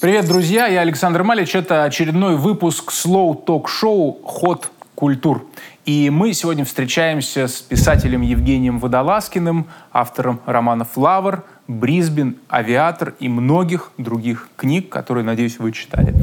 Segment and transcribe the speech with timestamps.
[0.00, 0.68] Привет, друзья!
[0.68, 1.56] Я Александр Малич.
[1.56, 5.44] Это очередной выпуск слоу-ток-шоу «Ход культур».
[5.86, 13.90] И мы сегодня встречаемся с писателем Евгением Водолазкиным, автором романов «Лавр», «Брисбен», «Авиатор» и многих
[13.98, 16.14] других книг, которые, надеюсь, вы читали.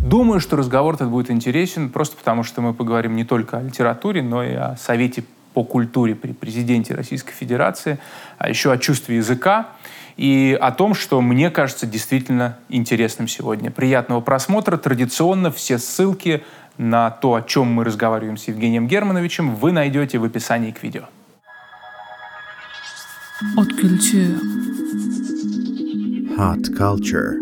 [0.00, 4.22] Думаю, что разговор этот будет интересен, просто потому что мы поговорим не только о литературе,
[4.22, 5.24] но и о Совете
[5.54, 7.98] по культуре при президенте Российской Федерации,
[8.38, 9.70] а еще о чувстве языка
[10.16, 13.70] и о том, что мне кажется действительно интересным сегодня.
[13.70, 14.76] Приятного просмотра.
[14.76, 16.44] Традиционно все ссылки
[16.78, 21.04] на то, о чем мы разговариваем с Евгением Германовичем, вы найдете в описании к видео.
[23.56, 24.38] От culture.
[26.36, 27.34] Hot culture.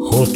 [0.00, 0.28] Ход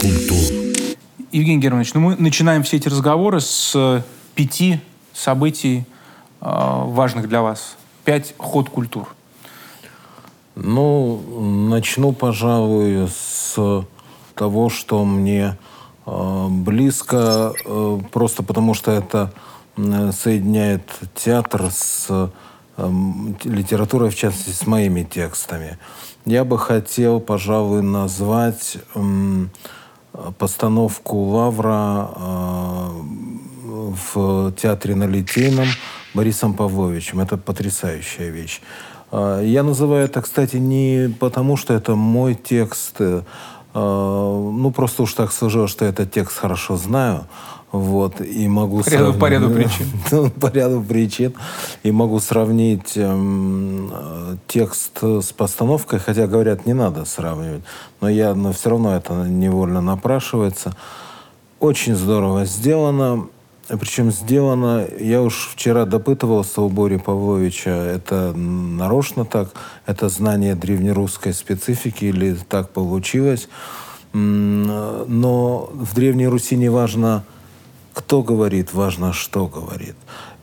[0.00, 0.96] культур.
[1.30, 4.02] Евгений Германович, ну мы начинаем все эти разговоры с э,
[4.34, 4.80] пяти
[5.12, 5.84] событий,
[6.40, 7.76] э, важных для вас.
[8.04, 9.14] Пять ход культур.
[10.60, 13.56] Ну, начну, пожалуй, с
[14.34, 15.56] того, что мне
[16.04, 19.32] э, близко, э, просто потому что это
[19.76, 20.82] соединяет
[21.14, 22.28] театр с э,
[23.44, 25.78] литературой, в частности, с моими текстами.
[26.24, 29.44] Я бы хотел, пожалуй, назвать э,
[30.38, 32.88] постановку Лавра э,
[34.12, 35.68] в театре на Литейном
[36.14, 37.20] Борисом Павловичем.
[37.20, 38.60] Это потрясающая вещь.
[39.10, 43.22] А, я называю это, кстати, не потому, что это мой текст, э,
[43.74, 47.26] а, ну, просто уж так сложилось, что этот текст хорошо знаю,
[47.70, 48.82] вот, и могу...
[48.82, 49.86] По ряду, по ряду причин.
[50.10, 51.34] Ну, по ряду причин.
[51.82, 53.92] И могу сравнить эм,
[54.46, 57.62] текст с постановкой, хотя, говорят, не надо сравнивать,
[58.00, 60.74] но, я, но все равно это невольно напрашивается.
[61.60, 63.26] Очень здорово сделано.
[63.68, 69.50] Причем сделано, я уж вчера допытывался у Бори Павловича, это нарочно так,
[69.84, 73.48] это знание древнерусской специфики или так получилось.
[74.14, 77.24] Но в Древней Руси не важно,
[77.92, 79.96] кто говорит, важно, что говорит.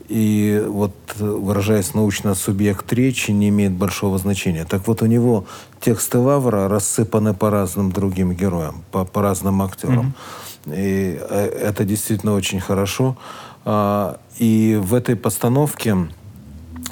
[0.08, 4.66] И вот, выражаясь научно, субъект речи не имеет большого значения.
[4.66, 5.45] Так вот, у него
[5.80, 10.10] тексты Лавра рассыпаны по разным другим героям, по, по разным актерам.
[10.10, 10.45] Mm-hmm.
[10.67, 13.17] И э, это действительно очень хорошо.
[13.65, 15.95] А, и в этой постановке,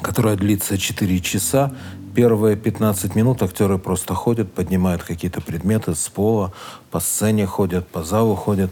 [0.02, 1.72] которая длится 4 часа,
[2.14, 6.52] первые 15 минут актеры просто ходят, поднимают какие-то предметы с пола,
[6.90, 8.70] по сцене ходят, по залу ходят.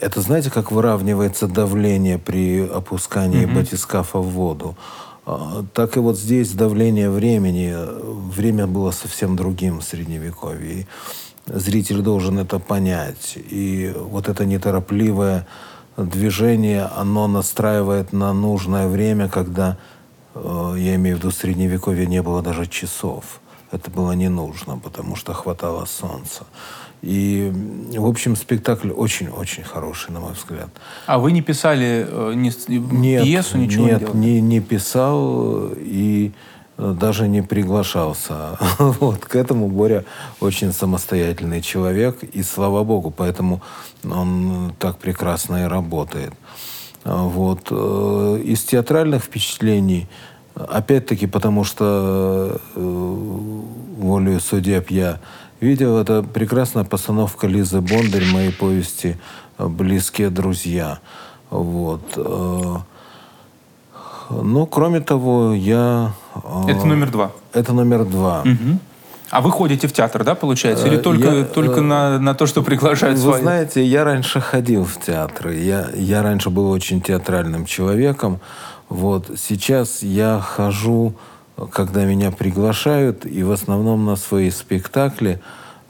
[0.00, 3.54] Это знаете, как выравнивается давление при опускании mm-hmm.
[3.54, 4.76] батискафа в воду?
[5.26, 7.74] А, так и вот здесь давление времени.
[8.30, 10.86] Время было совсем другим в Средневековье
[11.52, 13.36] зритель должен это понять.
[13.36, 15.46] И вот это неторопливое
[15.96, 19.76] движение, оно настраивает на нужное время, когда,
[20.34, 23.40] э, я имею в виду, в Средневековье не было даже часов.
[23.70, 26.44] Это было не нужно, потому что хватало солнца.
[27.02, 27.52] И,
[27.96, 30.68] в общем, спектакль очень-очень хороший, на мой взгляд.
[31.06, 32.50] А вы не писали э, ни,
[32.92, 34.16] нет, пьесу, ничего нет, не делали?
[34.16, 35.70] Не, не писал.
[35.76, 36.32] И
[36.78, 38.58] даже не приглашался.
[38.78, 40.04] Вот, к этому Боря
[40.40, 43.60] очень самостоятельный человек, и слава богу, поэтому
[44.04, 46.32] он так прекрасно и работает.
[47.04, 47.68] Вот.
[47.70, 50.06] Э, из театральных впечатлений,
[50.54, 52.80] опять-таки, потому что э,
[53.98, 55.18] волею судеб я
[55.60, 59.18] видел, это прекрасная постановка Лизы Бондарь моей повести
[59.58, 61.00] «Близкие друзья».
[61.50, 62.02] Вот.
[62.16, 62.76] Э,
[64.30, 66.12] ну, кроме того, я...
[66.44, 67.32] Э, это номер два?
[67.52, 68.40] Это номер два.
[68.40, 68.78] Угу.
[69.30, 70.86] А вы ходите в театр, да, получается?
[70.86, 73.42] Или э, только, я, только на, на то, что приглашают Вы свои?
[73.42, 75.56] знаете, я раньше ходил в театры.
[75.56, 78.40] Я, я раньше был очень театральным человеком.
[78.88, 79.30] Вот.
[79.36, 81.14] Сейчас я хожу,
[81.72, 85.40] когда меня приглашают, и в основном на свои спектакли.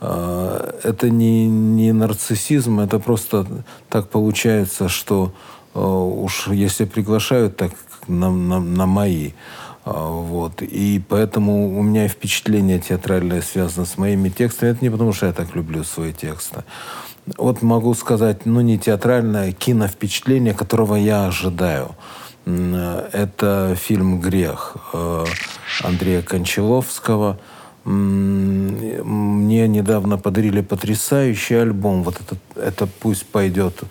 [0.00, 3.47] Э, это не, не нарциссизм, это просто
[3.88, 5.32] так получается, что
[5.75, 7.70] уж если приглашают, так
[8.08, 9.32] на, на, на мои.
[9.91, 10.60] А, вот.
[10.60, 14.71] И поэтому у меня впечатление театральное связано с моими текстами.
[14.71, 16.64] Это не потому, что я так люблю свои тексты.
[17.38, 21.96] Вот могу сказать, ну не театральное, киновпечатление, которого я ожидаю.
[22.44, 25.25] Это фильм «Грех» э,
[25.82, 27.38] Андрея Кончаловского.
[27.84, 32.02] Мне недавно подарили потрясающий альбом.
[32.02, 33.82] Вот это, это пусть пойдет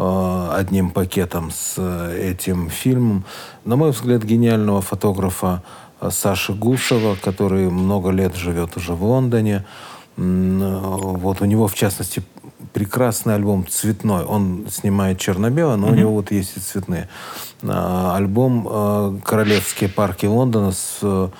[0.00, 3.24] одним пакетом с э, этим фильмом.
[3.64, 5.62] На мой взгляд, гениального фотографа
[6.00, 9.66] э, Саши Гусова, который много лет живет уже в Лондоне.
[10.16, 12.22] Вот у него, в частности,
[12.72, 14.24] прекрасный альбом цветной.
[14.24, 15.92] Он снимает черно-белое, но mm-hmm.
[15.92, 17.08] у него вот есть и цветные.
[17.62, 21.30] Альбом «Королевские парки Лондона» с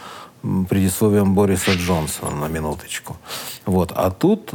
[0.69, 3.19] предисловием Бориса Джонсона, на минуточку.
[3.67, 3.93] Вот.
[3.95, 4.55] А тут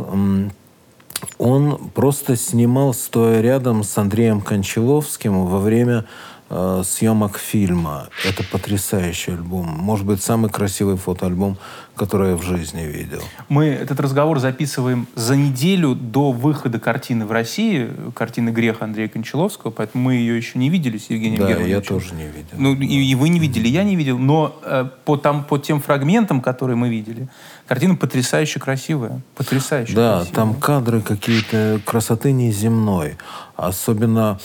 [1.38, 6.06] он просто снимал, стоя рядом с Андреем Кончаловским во время
[6.50, 8.08] э, съемок фильма.
[8.26, 9.66] Это потрясающий альбом.
[9.68, 11.58] Может быть, самый красивый фотоальбом,
[11.96, 13.22] который я в жизни видел.
[13.50, 19.72] Мы этот разговор записываем за неделю до выхода картины в России, картины «Грех» Андрея Кончаловского,
[19.72, 21.76] поэтому мы ее еще не видели с Евгением Да, Германовичем.
[21.78, 22.56] я тоже не видел.
[22.58, 25.80] Ну, и, и вы не видели, я не видел, но э, по, там, по тем
[25.82, 27.30] фрагментам, которые мы видели,
[27.66, 29.22] картина потрясающе красивая.
[29.36, 30.36] Потрясающе Да, красивая.
[30.36, 33.16] там кадры какие-то красоты неземной.
[33.56, 34.38] Особенно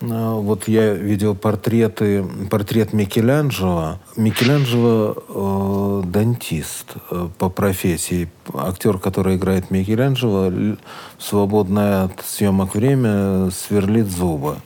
[0.00, 3.98] вот я видел портреты, портрет Микеланджело.
[4.16, 8.28] Микеланджело э, дантист э, по профессии.
[8.54, 10.76] Актер, который играет Микеланджело, в
[11.18, 14.56] свободное от съемок время сверлит зубы.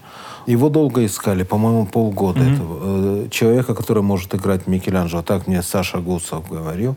[0.46, 2.40] Его долго искали, по-моему, полгода.
[2.40, 2.78] этого.
[2.82, 5.22] Э, Человека, который может играть Микеланджело.
[5.22, 6.96] Так мне Саша Гусов говорил,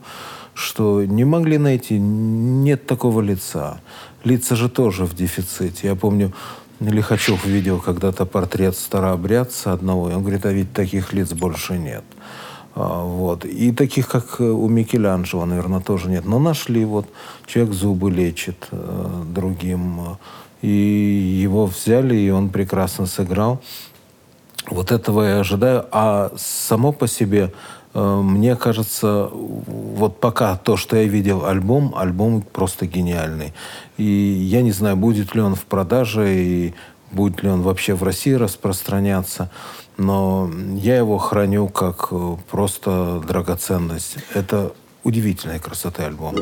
[0.54, 3.80] что не могли найти, нет такого лица.
[4.24, 5.88] Лица же тоже в дефиците.
[5.88, 6.34] Я помню,
[6.80, 12.04] Лихачев видел когда-то портрет старообрядца одного, и он говорит, а ведь таких лиц больше нет.
[12.75, 13.45] А, Вот.
[13.45, 16.25] И таких, как э, у Микеланджело, наверное, тоже нет.
[16.25, 17.07] Но нашли, вот,
[17.48, 20.00] человек зубы лечит э, другим.
[20.01, 20.16] э,
[20.62, 23.60] И его взяли, и он прекрасно сыграл.
[24.69, 25.86] Вот этого я ожидаю.
[25.92, 27.51] А само по себе,
[27.95, 33.53] мне кажется, вот пока то, что я видел альбом, альбом просто гениальный.
[33.97, 36.74] И я не знаю, будет ли он в продаже и
[37.12, 39.50] будет ли он вообще в России распространяться.
[39.97, 44.18] Но я его храню как э, просто драгоценность.
[44.33, 44.74] Это
[45.06, 46.36] удивительной красоты альбом.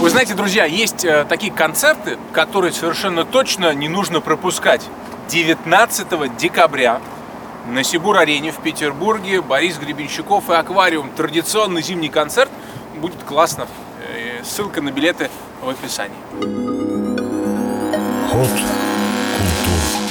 [0.00, 4.82] Вы знаете, друзья, есть э, такие концерты, которые совершенно точно не нужно пропускать.
[5.28, 7.00] 19 декабря
[7.66, 11.10] на Сибур-арене в Петербурге Борис Гребенщиков и Аквариум.
[11.16, 12.50] Традиционный зимний концерт.
[13.00, 13.66] Будет классно.
[14.06, 15.30] Э, Ссылка на билеты
[15.62, 16.16] в описании.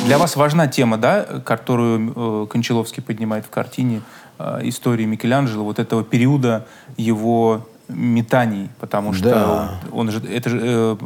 [0.05, 4.01] Для вас важна тема, да, которую э, Кончаловский поднимает в картине
[4.38, 6.65] э, истории Микеланджело, вот этого периода
[6.97, 9.80] его метаний, потому что Да.
[9.91, 10.97] он, он же, это же, э,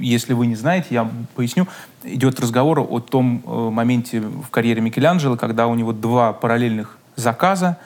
[0.00, 1.66] если вы не знаете, я поясню,
[2.04, 7.76] идет разговор о том э, моменте в карьере Микеланджело, когда у него два параллельных заказа,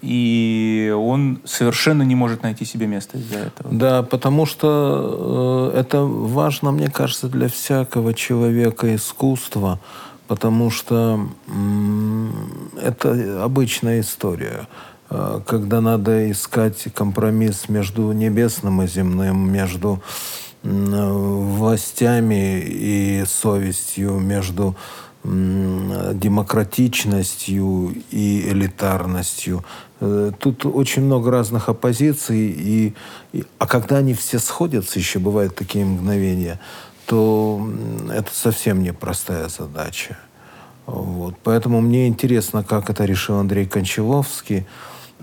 [0.00, 3.72] и он совершенно не может найти себе место из-за этого.
[3.74, 9.80] Да, потому что э, это важно, мне кажется, для всякого человека искусства,
[10.28, 12.32] потому что м,
[12.80, 14.66] это обычная история, э,
[15.08, 20.02] когда надо искать компромисс между небесным и земным, между
[20.64, 24.76] м, властями и совестью, между
[25.24, 29.64] демократичностью и элитарностью.
[30.00, 32.94] Э, Тут очень много разных оппозиций, и,
[33.32, 36.60] и- а когда они все сходятся, еще бывают такие мгновения,
[37.06, 37.60] то
[38.12, 40.16] это совсем непростая задача.
[40.86, 41.34] Вот.
[41.42, 44.66] Поэтому мне интересно, как это решил Андрей Кончаловский.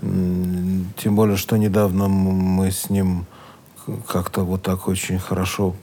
[0.00, 3.26] Тем более, что недавно мы с ним
[4.06, 5.74] как-то вот так очень хорошо,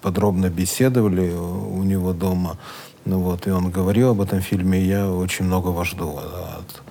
[0.00, 2.58] подробно беседовали у него дома.
[3.04, 6.82] Ну вот, и он говорил об этом фильме, и я очень многого жду от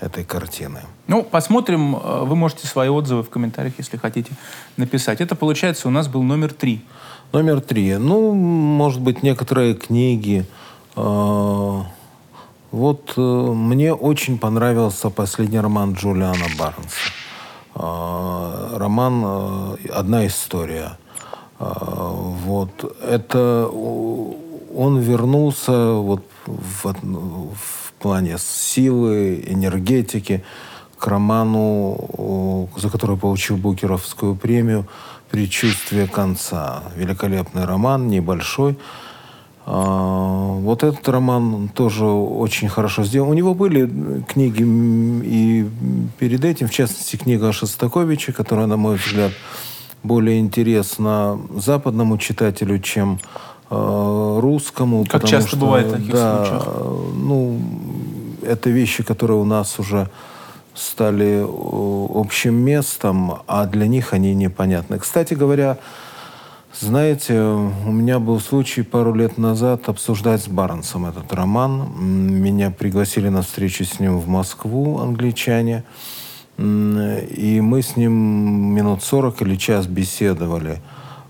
[0.00, 0.80] этой картины.
[1.06, 1.96] Ну, посмотрим.
[1.96, 4.32] Э, Вы можете свои отзывы в комментариях, если хотите,
[4.76, 5.20] написать.
[5.20, 6.84] Это, получается, у нас был номер три.
[7.32, 7.96] Номер три.
[7.96, 10.46] Ну, может быть, некоторые книги.
[10.96, 11.82] Э,
[12.72, 17.12] Вот э, мне очень понравился последний роман Джулиана Барнса.
[17.74, 20.98] Э, Роман э, «Одна история».
[21.58, 21.64] Э,
[22.46, 22.96] Вот.
[23.02, 23.68] Это
[24.76, 30.44] он вернулся вот в, в плане силы, энергетики
[30.98, 34.86] к роману, за который получил Букеровскую премию
[35.30, 36.82] «Предчувствие конца».
[36.94, 38.76] Великолепный роман, небольшой.
[39.68, 43.30] А, Вот этот роман тоже очень хорошо сделан.
[43.30, 44.62] У него были книги
[45.24, 45.68] и
[46.18, 49.32] перед этим, в частности, книга Шостаковича, которая, на мой взгляд,
[50.04, 53.18] более интересна западному читателю, чем
[53.70, 55.04] э, русскому.
[55.04, 56.68] Как часто что, бывает в таких да, случаях.
[57.16, 57.60] Ну,
[58.42, 60.08] это вещи, которые у нас уже
[60.74, 64.98] стали общим местом, а для них они непонятны.
[64.98, 65.78] Кстати говоря,
[66.78, 71.88] знаете, у меня был случай пару лет назад обсуждать с Барнсом этот роман.
[71.98, 75.84] Меня пригласили на встречу с ним в Москву, англичане.
[76.58, 80.82] И мы с ним минут 40 или час беседовали.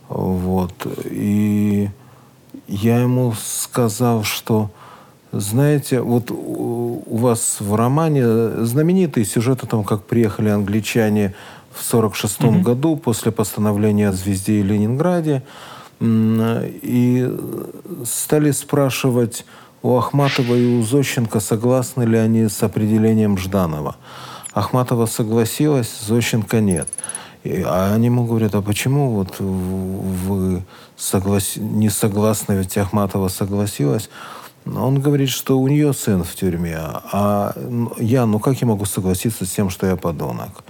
[0.08, 0.74] Вот.
[1.04, 1.90] И
[2.66, 4.70] я ему сказал, что
[5.32, 11.34] знаете, вот у вас в романе знаменитый сюжет о том, как приехали англичане
[11.76, 12.62] в 1946 mm-hmm.
[12.62, 15.42] году после постановления о звезде и Ленинграде
[16.00, 17.36] и
[18.04, 19.44] стали спрашивать
[19.82, 23.96] у Ахматова и у Зощенко, согласны ли они с определением Жданова.
[24.52, 26.88] Ахматова согласилась, Зощенко нет.
[27.44, 30.64] И, а они ему говорят, а почему вот вы
[30.96, 31.56] соглас...
[31.56, 34.08] не согласны, ведь Ахматова согласилась?
[34.64, 37.54] Он говорит, что у нее сын в тюрьме, а
[37.98, 40.64] я, ну как я могу согласиться с тем, что я подонок?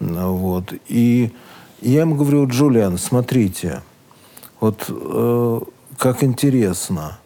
[0.00, 0.72] Вот.
[0.88, 1.32] И
[1.80, 3.82] я ему говорю, Джулиан, смотрите,
[4.60, 5.60] вот э,
[5.98, 7.18] как интересно.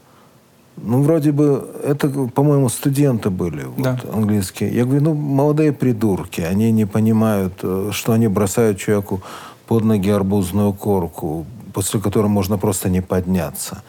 [0.76, 3.98] Ну, вроде бы, это, по-моему, студенты были, да.
[4.02, 4.74] вот, английские.
[4.74, 9.22] Я говорю, ну, молодые придурки, они не понимают, э, что они бросают человеку
[9.66, 13.82] под ноги арбузную корку, после которой можно просто не подняться.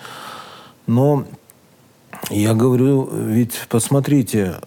[0.85, 1.23] Но
[2.29, 4.59] я говорю, ведь посмотрите,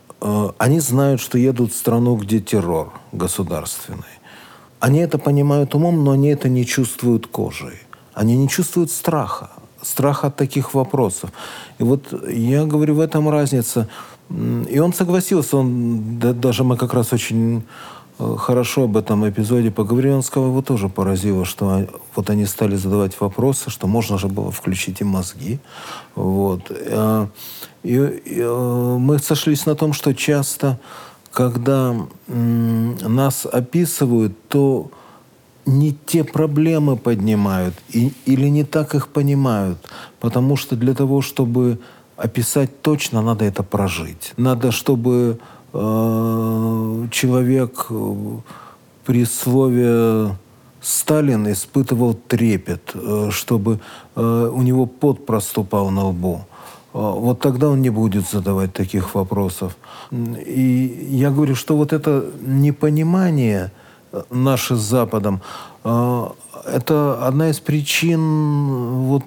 [0.59, 4.15] они знают, что едут в страну, где террор государственный.
[4.81, 7.79] Они это понимают умом, но они это не чувствуют кожей.
[8.15, 9.51] Они не чувствуют страха.
[9.83, 11.31] Страха от таких вопросов.
[11.79, 13.89] И вот я говорю, в этом разница.
[14.71, 15.59] И он согласился.
[15.59, 19.73] Он, да, даже мы как раз очень Э, хорошо об этом эпизоде
[20.23, 25.01] сказал, его тоже поразило, что вот они стали задавать вопросы, что можно же было включить
[25.01, 25.59] и мозги.
[26.15, 26.71] Вот.
[26.71, 27.27] Э,
[27.83, 30.79] и, и э, мы сошлись на том, что часто,
[31.33, 31.97] когда
[32.29, 34.91] нас описывают, то
[35.67, 39.79] не те проблемы поднимают и, или не так их понимают.
[40.21, 41.81] Потому что для того, чтобы
[42.17, 44.35] описать точно, надо это прожить.
[44.37, 45.64] Надо, чтобы Э,
[47.11, 48.15] человек э,
[49.05, 50.37] при слове
[50.81, 53.81] Сталин испытывал трепет, э, чтобы
[54.15, 56.45] у него пот проступал на лбу.
[56.93, 59.77] Вот тогда он не будет задавать таких вопросов.
[60.13, 63.73] И я говорю, что вот это непонимание
[64.31, 65.41] наше с Западом,
[65.83, 69.25] это одна из причин вот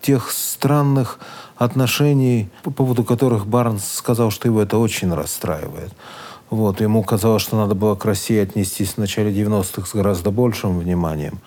[0.00, 1.18] тех странных
[1.56, 5.92] отношений, по поводу которых Барнс сказал, что его это очень расстраивает.
[6.50, 10.78] Вот, ему казалось, что надо было к России отнестись в начале 90-х с гораздо большим
[10.78, 11.40] вниманием.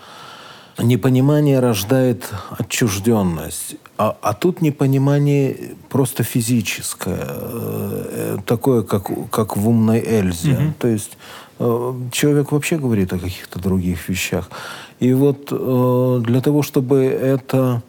[0.78, 3.76] Непонимание рождает отчужденность.
[3.98, 10.52] А, а тут непонимание просто физическое, э, такое, как, как в умной Эльзе.
[10.52, 10.74] Mm-hmm.
[10.80, 11.18] То есть
[11.60, 14.50] э, человек вообще говорит о каких-то других вещах.
[15.02, 17.82] И вот э, для того, чтобы это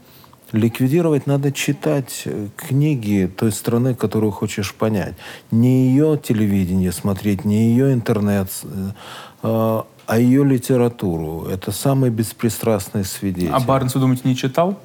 [0.52, 5.14] Ликвидировать надо читать э, книги той страны, которую хочешь понять.
[5.50, 8.90] Не ее телевидение смотреть, не ее интернет, э,
[9.42, 11.46] а, ее литературу.
[11.46, 13.52] Это самый беспристрастный свидетель.
[13.52, 14.76] А Барнс, вы думаете, не читал?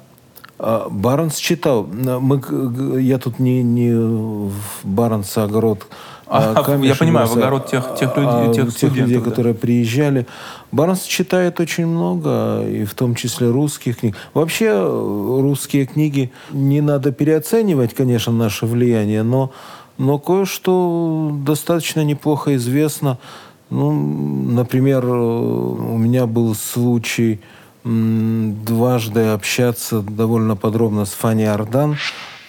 [0.58, 1.84] А, Барнс читал.
[1.84, 4.52] Мы, я тут не, не
[4.84, 5.86] Барнс огород
[6.28, 9.24] а, а я понимаю, в огород тех, тех, людей, а, тех, тех людей, да.
[9.24, 10.26] которые приезжали.
[10.72, 14.16] Барнс читает очень много, и в том числе русских книг.
[14.34, 19.52] Вообще русские книги не надо переоценивать, конечно, наше влияние, но,
[19.98, 23.18] но кое-что достаточно неплохо известно.
[23.70, 27.40] Ну, например, у меня был случай
[27.84, 31.96] дважды общаться довольно подробно с Фанни Ардан.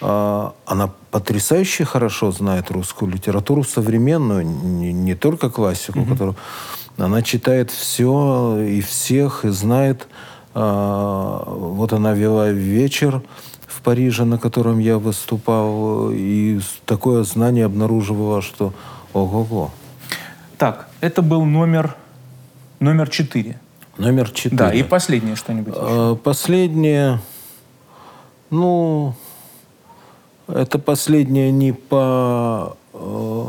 [0.00, 6.12] А, она потрясающе хорошо знает русскую литературу современную, не, не только классику, mm-hmm.
[6.12, 6.36] которую
[6.96, 10.06] она читает все и всех и знает.
[10.54, 13.22] А, вот она вела вечер
[13.66, 18.72] в Париже, на котором я выступал, и такое знание обнаруживала, что
[19.12, 19.72] ого-го.
[20.56, 21.96] Так, это был номер
[22.78, 23.58] номер четыре.
[23.96, 24.56] Номер четыре.
[24.56, 25.74] Да, и последнее что-нибудь.
[25.76, 27.20] А, последнее,
[28.50, 29.16] ну,
[30.48, 33.44] это последнее не по э,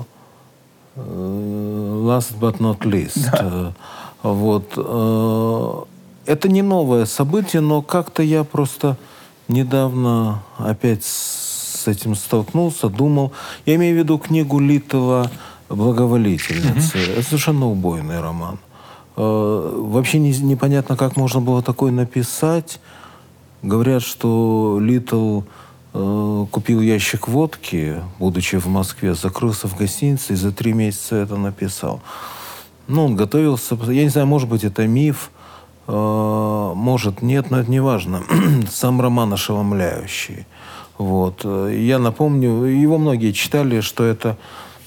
[0.95, 3.29] э, last but not least.
[3.31, 3.73] Да.
[4.21, 4.73] Вот.
[4.75, 5.83] Э,
[6.25, 8.97] это не новое событие, но как-то я просто
[9.47, 13.31] недавно опять с этим столкнулся, думал.
[13.65, 15.31] Я имею в виду книгу Литова
[15.69, 16.97] «Благоволительницы».
[16.97, 17.11] Угу.
[17.13, 18.59] Это совершенно убойный роман.
[19.15, 22.79] Вообще не, непонятно, как можно было такое написать.
[23.63, 25.43] Говорят, что Литл Э,
[25.91, 32.01] купил ящик водки, будучи в Москве, закрылся в гостинице и за три месяца это написал.
[32.87, 35.31] Ну, он готовился, я не знаю, может быть, это миф,
[35.87, 38.23] э, может, нет, но это не важно.
[38.71, 40.45] Сам роман ошеломляющий.
[40.97, 41.45] Вот.
[41.45, 44.37] Я напомню, его многие читали, что это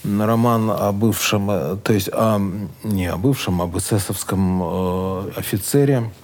[0.04, 2.40] роман о бывшем, э, то есть о,
[2.84, 6.21] не о бывшем, об эсэсовском э, офицере, Э,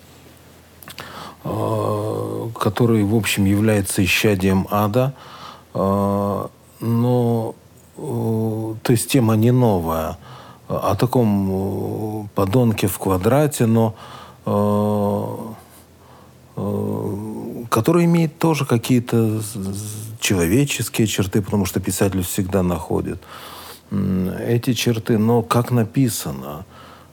[1.42, 5.14] который, в общем, является исчадием ада,
[5.74, 6.46] э,
[6.80, 7.54] но
[7.96, 10.18] то есть тема не новая.
[10.68, 13.94] О таком подонке в квадрате, но
[17.70, 19.40] который имеет тоже какие-то
[20.20, 23.22] человеческие черты, потому что писатель всегда находит
[23.90, 25.18] эти черты.
[25.18, 26.64] Но как написано?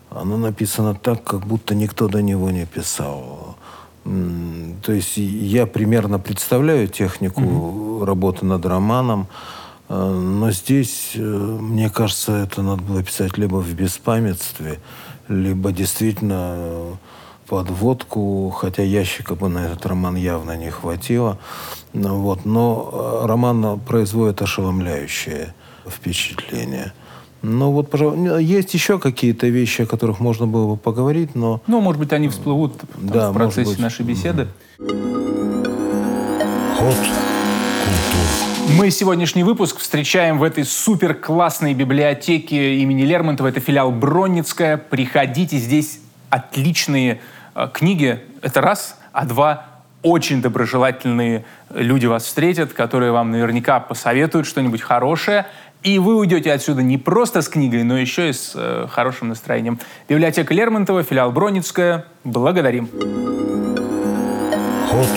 [0.10, 3.45] Оно написано так, как будто никто до него не писал.
[4.06, 8.06] То есть я примерно представляю технику mm-hmm.
[8.06, 9.28] работы над романом,
[9.90, 14.80] э, но здесь, э, мне кажется, это надо было писать либо в беспамятстве,
[15.28, 17.00] либо действительно
[17.48, 21.40] подводку, хотя ящика бы на этот роман явно не хватило.
[21.94, 22.46] Вот.
[22.46, 25.56] Но э, роман производит ошеломляющее
[25.88, 26.94] впечатление.
[27.48, 31.62] Ну вот, пожалуй, есть еще какие-то вещи, о которых можно было бы поговорить, но...
[31.68, 34.48] Ну, может быть, они всплывут там, да, в процессе нашей беседы.
[36.78, 36.96] Ход
[38.80, 43.50] мы сегодняшний выпуск встречаем в этой супер классной библиотеке имени Лермонтова.
[43.50, 44.78] Это филиал Бронницкая.
[44.78, 46.00] Приходите, здесь
[46.32, 47.22] отличные
[47.56, 49.66] Э, книги— это раз, а два—
[50.04, 55.48] очень доброжелательные люди вас встретят, которые вам наверняка посоветуют что-нибудь хорошее,
[55.84, 59.80] и вы уйдете отсюда не просто с книгой, но еще и с э, хорошим настроением.
[60.10, 62.06] Библиотека Лермонтова, филиал Броницкая.
[62.24, 62.90] Благодарим.
[64.90, 65.08] Ход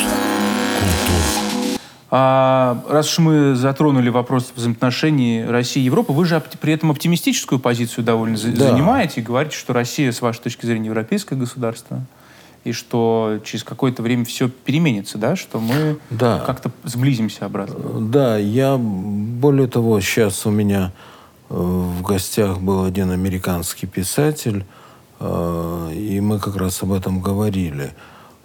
[2.11, 7.59] а, раз уж мы затронули вопрос взаимоотношений России и Европы, вы же при этом оптимистическую
[7.59, 8.71] позицию довольно да.
[8.71, 12.01] занимаете и говорите, что Россия, с вашей точки зрения, европейское государство
[12.69, 16.43] и что через какое-то время все переменится, да, что мы да.
[16.47, 18.01] как-то сблизимся обратно.
[18.01, 20.93] Да, я более того, сейчас у меня
[21.49, 24.67] э, в гостях был один американский писатель,
[25.21, 27.95] э, и мы как раз об этом говорили.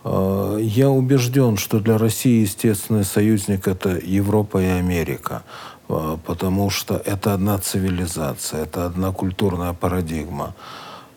[0.03, 5.43] Э, я убежден, что для России естественный союзник это Европа и Америка,
[5.87, 10.55] потому что это одна цивилизация, это одна культурная парадигма.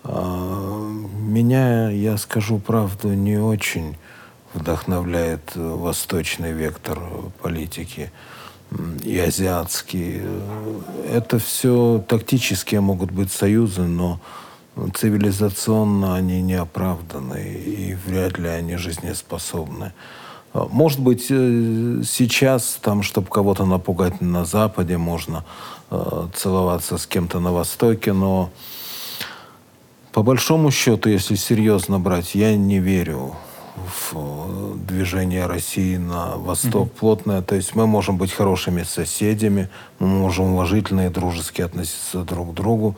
[0.09, 3.97] А, меня, я скажу правду, не очень
[4.55, 6.99] вдохновляет восточный вектор
[7.43, 8.13] политики
[9.03, 10.23] и азиатский.
[11.11, 14.21] Это все тактические могут быть союзы, но
[14.95, 19.93] цивилизационно они не оправданы и вряд ли они жизнеспособны.
[20.55, 25.45] Может быть, э, сейчас, там, чтобы кого-то напугать на Западе, можно
[25.91, 28.51] э, целоваться с кем-то на Востоке, но
[30.17, 33.37] по большому счету, если серьезно брать, я не верю
[33.75, 36.99] в э, движение России на восток mm-hmm.
[36.99, 37.43] плотное.
[37.43, 42.55] То есть мы можем быть хорошими соседями, мы можем уважительно и дружески относиться друг к
[42.55, 42.97] другу,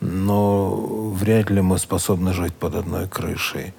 [0.00, 0.70] но
[1.12, 3.74] вряд ли мы способны жить под одной крышей.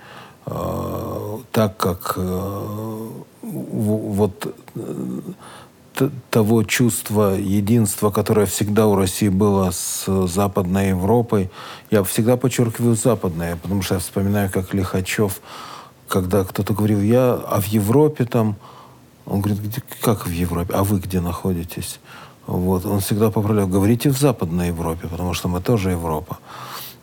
[0.45, 3.07] Э, так как э,
[3.41, 4.55] вот
[6.29, 11.49] того чувства единства, которое всегда у России было с Западной Европой.
[11.91, 15.41] Я всегда подчеркиваю западное, потому что я вспоминаю, как Лихачев,
[16.07, 18.55] когда кто-то говорил, я, а в Европе там,
[19.25, 19.59] он говорит,
[20.01, 21.99] как в Европе, а вы где находитесь?
[22.47, 22.85] Вот.
[22.85, 26.37] Он всегда поправлял, говорите в Западной Европе, потому что мы тоже Европа.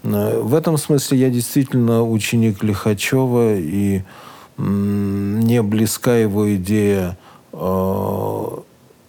[0.02, 4.02] Э, в этом смысле я действительно ученик Лихачева, и
[4.56, 7.18] мне близка его идея
[7.52, 8.48] э,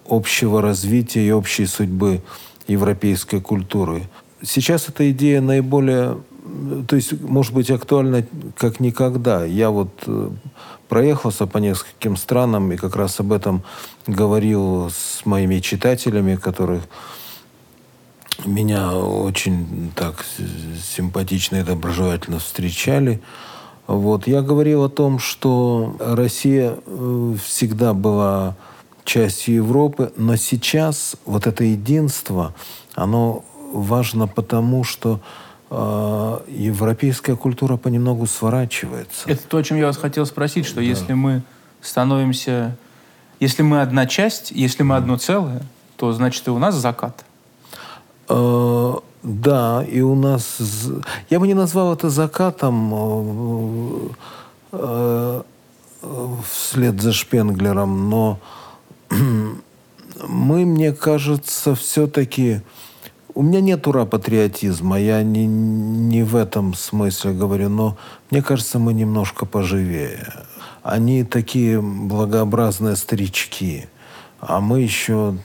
[0.07, 2.21] общего развития и общей судьбы
[2.67, 4.03] европейской культуры.
[4.41, 6.17] Сейчас эта идея наиболее,
[6.87, 8.25] то есть, может быть, актуальна
[8.57, 9.45] как никогда.
[9.45, 10.29] Я вот э,
[10.87, 13.63] проехался по нескольким странам и как раз об этом
[14.07, 16.83] говорил с моими читателями, которых
[18.45, 20.25] меня очень так
[20.81, 23.21] симпатично и доброжелательно встречали.
[23.87, 24.27] Вот.
[24.27, 28.55] Я говорил о том, что Россия э, всегда была
[29.05, 32.53] частью Европы, но сейчас вот это единство,
[32.95, 35.21] оно важно потому, что
[35.69, 39.29] э, европейская культура понемногу сворачивается.
[39.29, 40.81] Это то, о чем я вас хотел спросить, что да.
[40.81, 41.43] если мы
[41.81, 42.75] становимся,
[43.39, 45.61] если мы одна часть, если мы одно целое,
[45.97, 47.23] то значит и у нас закат.
[48.27, 50.57] Э, да, и у нас,
[51.29, 54.09] я бы не назвал это закатом э,
[54.73, 55.41] э,
[56.47, 58.39] вслед за Шпенглером, но
[60.27, 62.61] мы, мне кажется, все-таки...
[63.33, 67.97] У меня нет ура-патриотизма, я не, не в этом смысле говорю, но
[68.31, 70.25] мне кажется, мы немножко поживее.
[70.83, 73.87] Они такие благообразные старички,
[74.39, 75.35] а мы еще,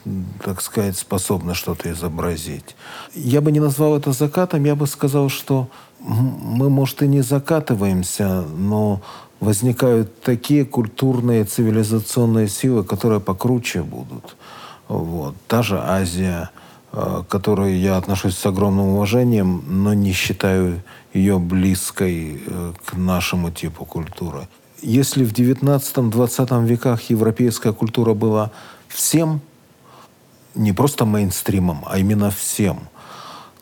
[0.45, 2.77] так сказать, способны что-то изобразить.
[3.13, 5.69] Я бы не назвал это закатом, я бы сказал, что
[5.99, 9.03] мы, может, и не закатываемся, но
[9.41, 14.37] возникают такие культурные цивилизационные силы, которые покруче будут.
[14.89, 15.35] Вот.
[15.49, 16.51] Та же Азия,
[16.93, 20.83] к которой я отношусь с огромным уважением, но не считаю
[21.15, 22.43] ее близкой
[22.85, 24.49] к нашему типу культуры.
[24.83, 28.51] Если в 19-20 веках европейская культура была
[28.89, 29.41] всем,
[30.55, 32.89] не просто мейнстримом, а именно всем,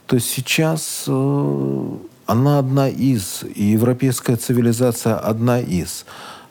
[0.07, 1.97] то сейчас э,
[2.29, 6.05] она одна из, и европейская цивилизация одна из.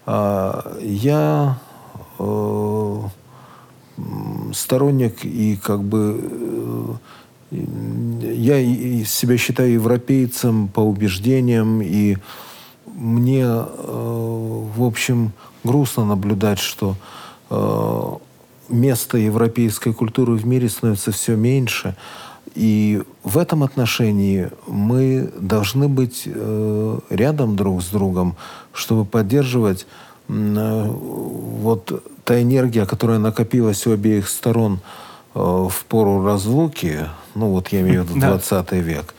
[0.08, 1.60] Э, я
[2.18, 3.02] э,
[4.54, 6.98] сторонник и как бы
[7.52, 7.58] э,
[8.34, 12.18] я себя считаю европейцем по убеждениям и
[12.88, 13.62] мне, э,
[14.76, 15.32] в общем,
[15.64, 16.96] грустно наблюдать, что
[18.68, 21.96] место европейской культуры в мире становится все меньше.
[22.56, 28.36] И в этом отношении мы должны быть э, рядом друг с другом,
[28.74, 29.86] чтобы поддерживать
[30.28, 34.82] вот та энергия, которая накопилась у обеих сторон
[35.34, 39.14] в пору разлуки, ну вот я имею в виду 20 век,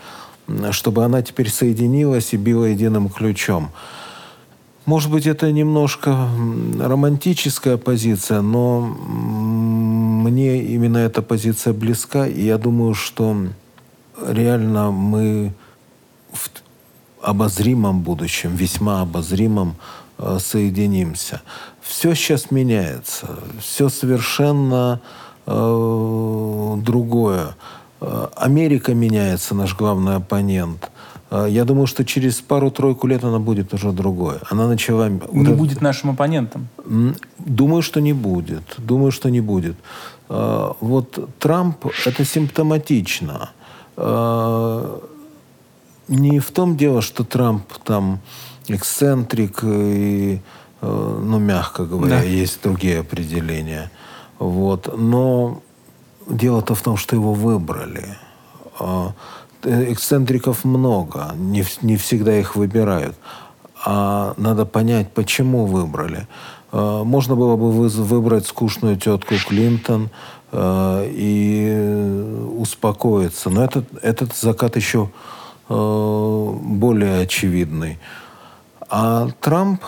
[0.73, 3.71] чтобы она теперь соединилась и била единым ключом.
[4.85, 6.29] Может быть, это немножко
[6.81, 8.97] романтическая позиция, но
[10.29, 13.37] мне именно эта позиция близка, и я думаю, что
[14.27, 15.53] реально мы
[16.33, 16.51] в
[17.23, 19.77] обозримом будущем, весьма обозримом,
[20.19, 21.43] э, соединимся.
[21.81, 25.01] Все сейчас меняется, все совершенно
[25.47, 27.57] э, другое.
[28.01, 30.91] Э, Америка меняется, наш главный оппонент.
[31.31, 34.37] Э, я думаю, что через пару-тройку лет она будет уже другой.
[34.51, 35.09] Она начала...
[35.09, 35.85] Не вот будет это...
[35.85, 36.69] нашим оппонентом?
[37.39, 38.63] Думаю, что не будет.
[38.79, 39.77] Думаю, что не будет.
[40.29, 43.51] Э, вот Трамп— это симптоматично.
[46.09, 48.21] Не в том дело, что Трамп там
[48.69, 50.41] эксцентрик и,
[50.81, 52.23] ну, мягко говоря, да.
[52.23, 53.91] есть другие определения.
[54.39, 54.97] Вот.
[54.97, 55.63] Но
[56.29, 58.17] Дело-то в том, что его выбрали.
[59.63, 63.17] Эксцентриков много, не, не всегда их выбирают.
[63.85, 66.27] А надо понять, почему выбрали.
[66.73, 70.11] А, можно было бы выбрать скучную тетку Клинтон
[70.53, 73.51] а, и успокоиться.
[73.51, 75.11] Но этот, этот закат еще
[75.69, 77.99] более очевидный.
[78.89, 79.83] А Трамп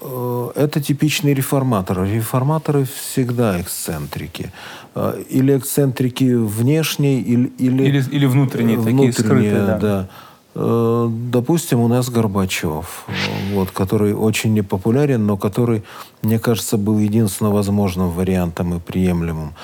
[0.00, 2.04] Э, это типичный реформатор.
[2.04, 4.52] Реформаторы всегда эксцентрики.
[4.94, 7.50] Э, или эксцентрики внешние, или...
[7.58, 9.78] Или, или, или внутренние, внутренние, такие скрытые, да.
[9.78, 10.08] да.
[10.54, 13.06] Э, допустим, у нас Горбачев,
[13.52, 15.82] вот, который очень непопулярен, но который,
[16.22, 19.54] мне кажется, был единственно возможным вариантом и приемлемым.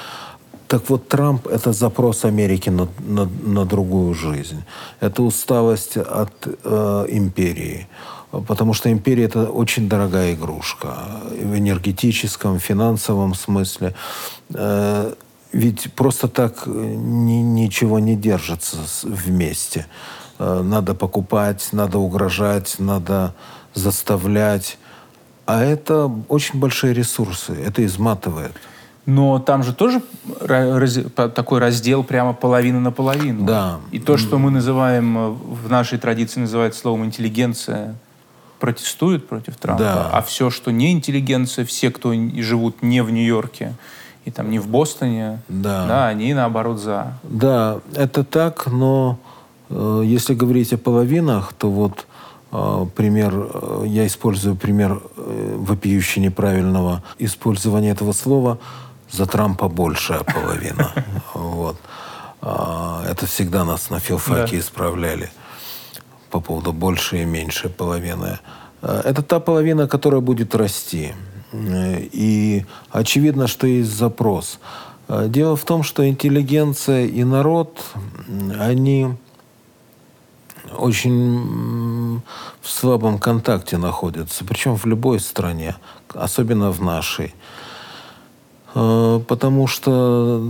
[0.69, 4.65] Так вот, Трамп— это запрос Америки на, на, на другую жизнь.
[5.01, 6.33] Это усталость от
[6.65, 7.87] э, империи
[8.47, 10.97] потому что империя– это очень дорогая игрушка
[11.31, 13.95] в энергетическом, финансовом смысле.
[14.53, 15.15] Э,
[15.53, 19.87] ведь просто так ни, ничего не держится вместе.
[20.39, 23.35] Э, надо покупать, надо угрожать, надо
[23.75, 24.79] заставлять.
[25.47, 28.53] А это очень большие ресурсы, это изматывает.
[29.07, 30.03] Но там же тоже
[30.41, 33.45] раз, такой раздел прямо половина на половину.
[33.45, 33.81] Да.
[33.91, 37.95] И то, что мы называем, э, в нашей традиции называют словом интеллигенция,
[38.59, 40.11] протестуют против Трампа, да.
[40.11, 43.75] а все, что не интеллигенция, все, кто живут не в Нью-Йорке
[44.25, 45.87] и там не в Бостоне, да.
[45.87, 47.19] Да, они наоборот за.
[47.25, 49.19] Да, это так, но
[49.71, 52.07] если говорить о половинах, то вот
[52.53, 58.59] э, пример, э, я использую пример э, вопиюще неправильного использования этого слова,
[59.11, 60.93] за Трампа большая половина.
[61.35, 61.77] Вот.
[62.47, 65.31] А, это всегда нас на филфаке исправляли
[66.31, 68.39] по поводу большей и меньшей половины.
[68.83, 71.13] Э, это та половина, которая будет расти.
[71.53, 74.59] Э, и очевидно, что есть запрос.
[75.09, 77.83] Э, дело в том, что интеллигенция и народ,
[78.61, 79.17] они
[80.79, 82.23] очень
[82.61, 85.77] в слабом контакте находятся, причем в любой стране,
[86.13, 87.35] особенно в нашей.
[88.73, 90.43] Потому что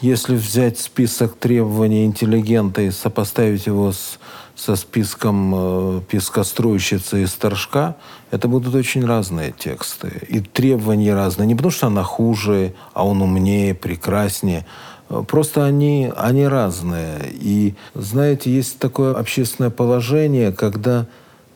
[0.00, 4.18] если взять список требований интеллигента и сопоставить его с
[4.54, 7.96] со списком э, пескоструйщицы и сторожка,
[8.30, 10.24] это будут очень разные тексты.
[10.28, 11.46] И требования разные.
[11.46, 14.66] Не потому, что она хуже, а он умнее, прекраснее.
[15.28, 17.18] Просто они, они разные.
[17.32, 21.06] И, знаете, есть такое общественное положение, когда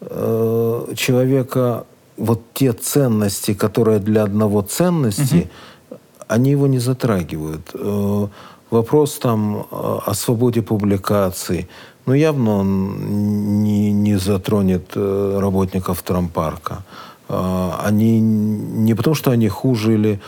[0.01, 1.85] э, человека
[2.17, 5.49] вот те ценности, которые для одного ценности,
[5.91, 5.99] угу.
[6.29, 7.71] они его не затрагивают.
[7.75, 8.27] Э,
[8.71, 11.69] вопрос там э, о свободе публикаций,
[12.05, 16.85] но явно он не, не затронет э, работников трампарка.
[17.29, 20.21] А, они не потому, что они хуже или...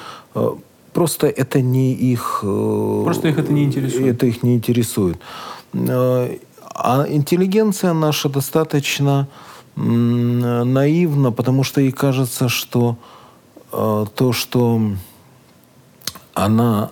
[0.98, 2.40] Э, просто это не их...
[2.42, 4.16] Просто их это не интересует.
[4.16, 5.18] Это их не интересует.
[5.72, 9.28] А интеллигенция наша достаточно
[9.76, 12.96] наивна, потому что ей кажется, что
[13.70, 14.80] то, что
[16.34, 16.90] она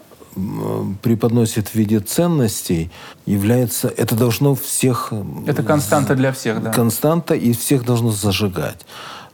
[1.03, 2.91] преподносит в виде ценностей,
[3.27, 3.89] является...
[3.89, 5.13] Это должно всех...
[5.47, 6.73] Это константа для всех, да.
[6.73, 8.87] Константа, и всех должно зажигать.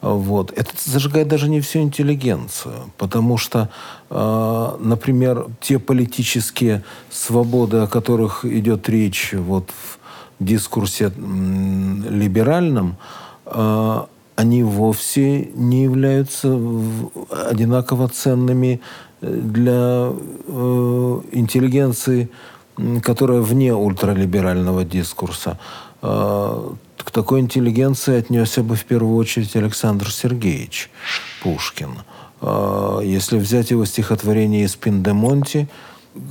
[0.03, 0.53] Вот.
[0.57, 3.69] Это зажигает даже не всю интеллигенцию, потому что,
[4.11, 11.11] э, например, те политические свободы, о которых идет речь вот в дискурсе э,
[12.11, 12.97] либеральном,
[13.47, 14.01] э,
[14.35, 16.59] они вовсе не являются
[17.49, 18.81] одинаково ценными
[19.21, 22.29] для э, интеллигенции,
[23.03, 25.61] которая вне ультралиберального дискурса.
[26.03, 30.91] Э, к такой интеллигенции отнесся бы в первую очередь Александр Сергеевич
[31.43, 31.99] Пушкин.
[32.41, 35.69] Э, если взять его стихотворение из Пиндемонти,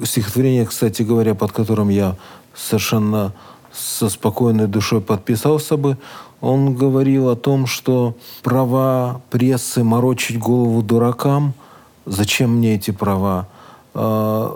[0.03, 2.15] стихотворение, кстати говоря, под которым я
[2.53, 3.33] совершенно
[3.73, 5.97] со спокойной душой подписался бы,
[6.41, 11.53] он говорил о том, что права прессы морочить голову дуракам–
[12.05, 13.47] Зачем мне эти права?
[13.93, 14.55] А,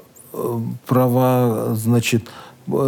[0.88, 2.28] права, значит,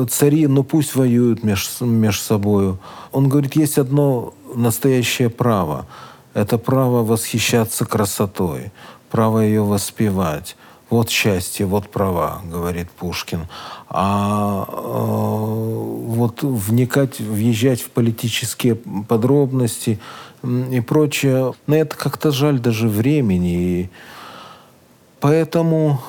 [0.09, 2.77] цари, ну пусть воюют между меж собой.
[3.11, 5.85] Он говорит, есть одно настоящее право.
[6.33, 8.71] Это право восхищаться красотой,
[9.09, 10.55] право ее воспевать.
[10.89, 13.47] Вот счастье, вот права, говорит Пушкин.
[13.89, 14.73] А э,
[16.07, 19.99] вот вникать, въезжать в политические подробности
[20.43, 23.53] и прочее, на это как-то жаль даже времени.
[23.53, 23.89] И,
[25.19, 26.01] Поэтому...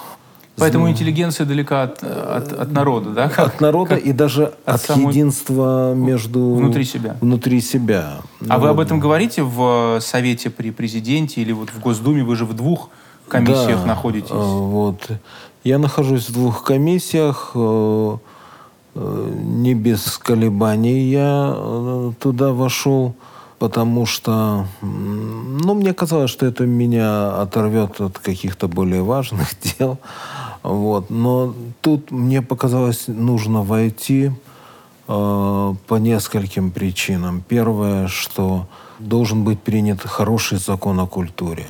[0.58, 3.28] Поэтому интеллигенция далека от, от, от народа, да?
[3.28, 5.12] Как, от народа как, и даже от, от самой...
[5.12, 6.54] единства между...
[6.54, 7.16] Внутри себя.
[7.20, 8.18] Внутри себя.
[8.48, 12.24] А ну, вы об этом говорите в Совете при президенте или вот в Госдуме?
[12.24, 12.90] Вы же в двух
[13.28, 14.30] комиссиях да, находитесь.
[14.30, 15.08] Вот.
[15.64, 17.52] Я нахожусь в двух комиссиях.
[17.54, 18.16] Э,
[18.94, 23.14] э, не без колебаний я э, туда вошел
[23.58, 29.98] потому что, ну, мне казалось, что это меня оторвет от каких-то более важных дел.
[30.68, 31.08] Вот.
[31.08, 34.30] Но тут мне показалось нужно войти
[35.08, 37.42] э, по нескольким причинам.
[37.48, 38.66] Первое, что
[38.98, 41.66] должен быть принят хороший закон о культуре,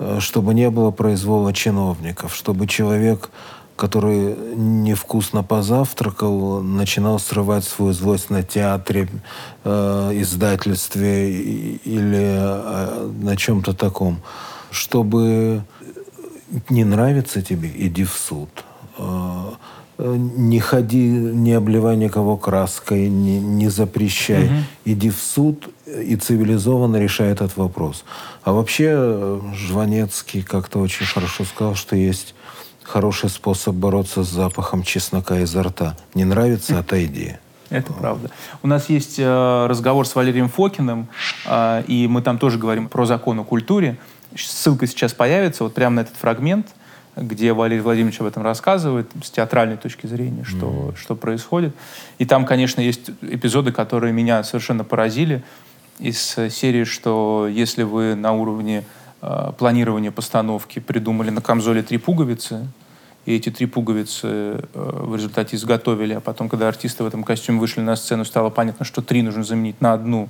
[0.00, 3.30] э, чтобы не было произвола чиновников, чтобы человек
[3.76, 9.08] который невкусно позавтракал, начинал срывать свою злость на театре,
[9.62, 11.30] э, издательстве
[11.84, 14.18] или на чем-то таком.
[14.72, 15.62] Чтобы
[16.68, 18.48] не нравится тебе, иди в суд.
[18.98, 19.52] Э,
[19.98, 24.46] не ходи, не обливай никого краской, не, не запрещай.
[24.46, 24.54] Угу.
[24.84, 28.04] Иди в суд и цивилизованно решай этот вопрос.
[28.44, 32.34] А вообще э, Жванецкий как-то очень хорошо сказал, что есть
[32.82, 35.96] хороший способ бороться с запахом чеснока изо рта.
[36.14, 37.34] Не нравится– отойди.
[37.70, 38.30] Это правда.
[38.62, 41.08] У нас есть э, разговор с Валерием Фокиным,
[41.44, 43.98] э, и мы там тоже говорим про закон о культуре.
[44.46, 46.68] Ссылка сейчас появится, вот прямо на этот фрагмент,
[47.16, 50.96] где Валерий Владимирович об этом рассказывает с театральной точки зрения, что, mm-hmm.
[50.96, 51.74] что происходит.
[52.18, 55.42] И там, конечно, есть эпизоды, которые меня совершенно поразили
[55.98, 58.84] из серии, что если вы на уровне
[59.20, 62.68] э, планирования постановки придумали на камзоле три пуговицы,
[63.26, 67.58] и эти три пуговицы э, в результате изготовили, а потом, когда артисты в этом костюме
[67.58, 70.28] вышли на сцену, стало понятно, что три нужно заменить на одну,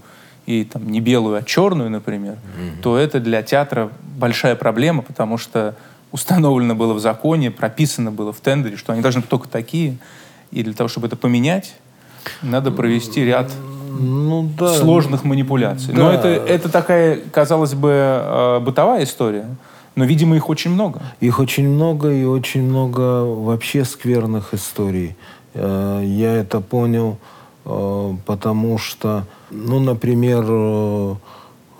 [0.48, 2.82] и там не белую, а черную, например, mm-hmm.
[2.82, 5.74] то это для театра большая проблема, потому что
[6.10, 9.98] установлено было в законе, прописано было в тендере, что они должны быть только такие,
[10.50, 11.74] и для того, чтобы это поменять,
[12.40, 13.52] надо провести ряд
[14.00, 14.72] ну, да.
[14.74, 15.92] сложных манипуляций.
[15.92, 16.02] Да.
[16.02, 19.46] Но это, это такая, казалось бы, э, бытовая история.
[19.96, 21.02] Но, видимо, их очень много.
[21.20, 25.14] Их очень много, и очень много вообще скверных историй.
[25.52, 27.18] Э, я это понял,
[27.66, 31.14] э, потому что, ну, например, э,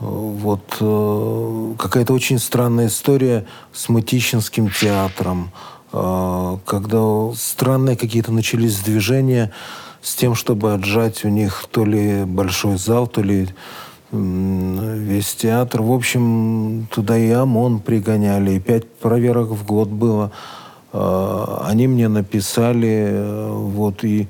[0.01, 5.51] вот какая-то очень странная история с Мытищинским театром,
[5.91, 9.51] когда странные какие-то начались движения
[10.01, 13.49] с тем, чтобы отжать у них то ли большой зал, то ли
[14.13, 15.83] весь театр.
[15.83, 20.31] В общем, туда и ОМОН пригоняли, и пять проверок в год было.
[20.93, 24.27] Они мне написали, э, вот, и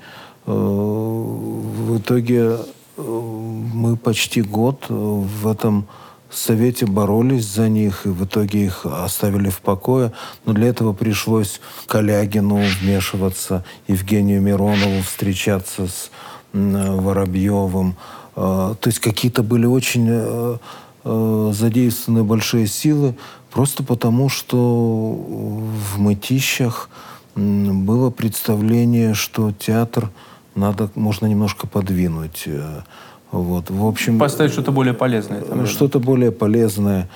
[0.46, 2.58] э, в итоге э,
[2.98, 5.86] мы почти год в этом
[6.30, 10.12] совете боролись за них, и в итоге их оставили в покое.
[10.44, 16.10] Но для этого пришлось Калягину вмешиваться, Евгению Миронову встречаться с
[16.52, 17.96] Воробьевым.
[18.34, 20.58] А, то есть какие-то были очень э,
[21.04, 23.14] э, задействованы большие силы,
[23.50, 26.88] просто потому что в мытищах
[27.34, 30.10] было представление, что театр
[30.58, 32.44] надо, можно немножко подвинуть.
[32.46, 32.80] Э,
[33.30, 34.18] вот, в общем...
[34.18, 35.66] Поставить что-то более полезное.
[35.66, 37.08] Что-то более полезное.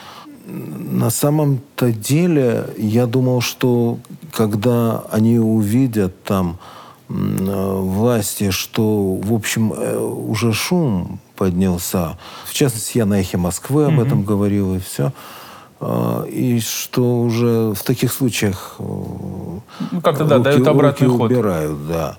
[0.47, 3.99] На самом-то деле, я думал, что
[4.33, 6.59] когда они увидят там
[7.09, 12.19] э, власти, что, в общем, э, уже шум поднялся.
[12.45, 14.07] В частности, я на «Эхе Москвы» об mm-hmm.
[14.07, 15.13] этом говорил, и все.
[15.85, 19.63] А, и что уже в таких случаях ну,
[20.01, 21.31] как-то, да, дают обратный ход.
[21.31, 22.19] убирают, да.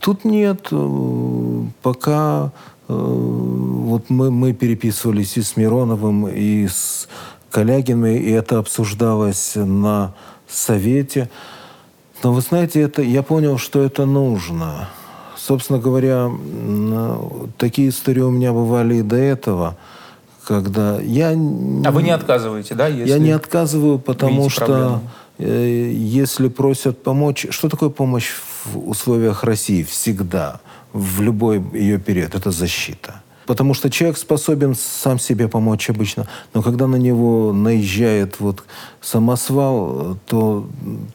[0.00, 0.68] Тут нет.
[1.82, 2.52] Пока
[2.88, 7.08] вот мы, мы переписывались и с Мироновым, и с
[7.50, 10.14] Калягиным, и это обсуждалось на
[10.48, 11.30] совете.
[12.22, 14.88] Но вы знаете, это, я понял, что это нужно.
[15.36, 16.30] Собственно говоря,
[17.58, 19.76] такие истории у меня бывали и до этого,
[20.46, 21.30] когда я...
[21.30, 22.88] А вы не отказываете, да?
[22.88, 25.00] Если я не отказываю, потому что проблему.
[25.38, 27.46] Э, если просят помочь...
[27.50, 30.60] Что такое помощь в условиях России всегда?
[30.94, 32.34] в любой ее период.
[32.34, 33.22] Это защита.
[33.46, 38.64] Потому что человек способен сам себе помочь обычно, но когда на него наезжает вот
[39.02, 40.66] самосвал, то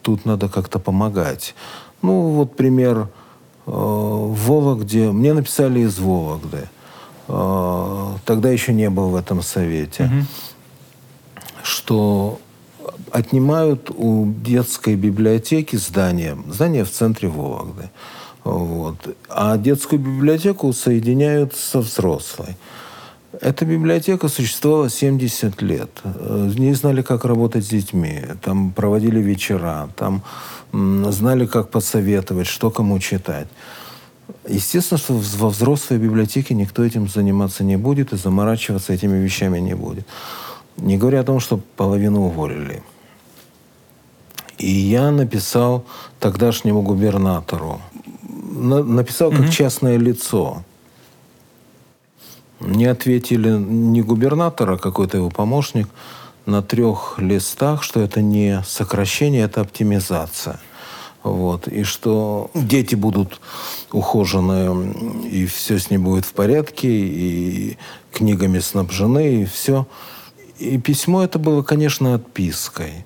[0.04, 1.56] тут надо как-то помогать.
[2.04, 5.12] Ну, вот пример э, в Вологде.
[5.12, 6.70] Мне написали из Вологды.
[7.28, 10.04] Э, тогда еще не был в этом совете.
[10.04, 10.26] Угу.
[11.64, 12.40] Что
[13.12, 16.38] отнимают у детской библиотеки здание.
[16.50, 17.90] Здание в центре Вологды.
[18.44, 18.96] Вот.
[19.30, 22.58] А детскую библиотеку соединяют со взрослой.
[23.42, 25.90] Эта библиотека существовала 70 лет.
[26.04, 28.22] Не знали, как работать с детьми.
[28.42, 29.90] Там проводили вечера.
[29.96, 30.24] Там
[30.74, 33.48] знали, как посоветовать, что кому читать.
[34.48, 39.76] Естественно, что во взрослой библиотеке никто этим заниматься не будет и заморачиваться этими вещами не
[39.76, 40.06] будет.
[40.78, 42.82] Не говоря о том, что половину уволили.
[44.60, 45.86] И я написал
[46.20, 47.82] тогдашнему губернатору
[48.60, 49.50] на, написал как угу.
[49.50, 50.64] частное лицо.
[52.60, 55.88] Не ответили ни губернатор, а какой-то его помощник
[56.46, 60.60] на трех листах, что это не сокращение, это оптимизация.
[61.24, 61.68] Вот.
[61.68, 63.40] И что дети будут
[63.92, 64.94] ухожены,
[65.30, 67.78] и все с ним будет в порядке, и
[68.12, 69.88] книгами снабжены, и все.
[70.58, 73.06] И письмо это было, конечно, отпиской.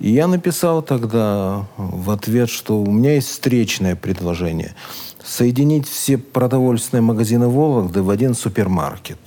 [0.00, 4.74] И я написал тогда в ответ, что у меня есть встречное предложение.
[5.22, 9.18] Соединить все продовольственные магазины Вологды в один супермаркет.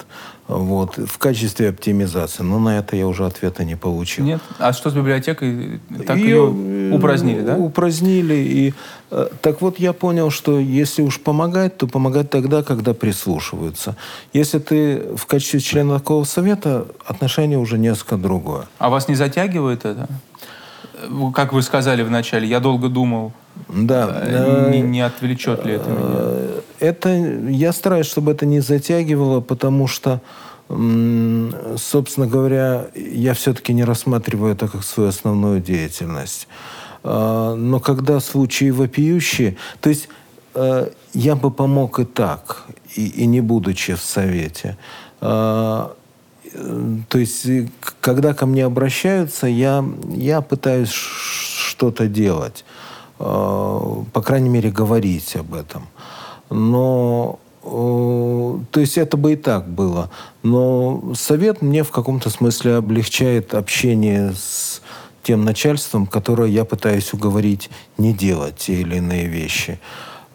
[0.48, 2.44] Вот, в качестве оптимизации.
[2.44, 4.26] Но на это я уже ответа не получил.
[4.26, 4.42] Нет?
[4.60, 5.80] А что с библиотекой?
[6.06, 7.56] Так ее, ее упразднили, да?
[7.56, 8.34] Упразднили.
[8.34, 8.74] И,
[9.12, 13.96] э, так вот, я понял, что если уж помогать, то помогать тогда, когда прислушиваются.
[14.34, 18.66] Если ты в качестве члена такого совета, отношение уже несколько другое.
[18.80, 20.10] А вас не затягивает это?
[21.34, 23.32] Как вы сказали вначале, я долго думал,
[23.68, 24.22] да.
[24.24, 26.02] Э, не, не отвлечет ли это меня?
[26.02, 27.10] Э, это,
[27.50, 30.22] я стараюсь, чтобы это не затягивало, потому что,
[30.68, 36.48] собственно говоря, я все-таки не рассматриваю это как свою основную деятельность.
[37.04, 40.08] Но когда случаи вопиющие, то есть
[40.56, 42.64] э, я бы помог и так,
[42.96, 44.78] и, и не будучи в Совете.
[46.54, 47.68] А, то есть, э,
[48.02, 52.66] когда ко мне обращаются, я, я пытаюсь что-то делать.
[53.20, 55.88] Э, по крайней мере, говорить об этом.
[56.50, 60.10] Но э, то есть это бы и так было.
[60.44, 64.82] Но совет мне в каком-то смысле облегчает общение с
[65.24, 69.80] тем начальством, которое я пытаюсь уговорить не делать те или иные вещи.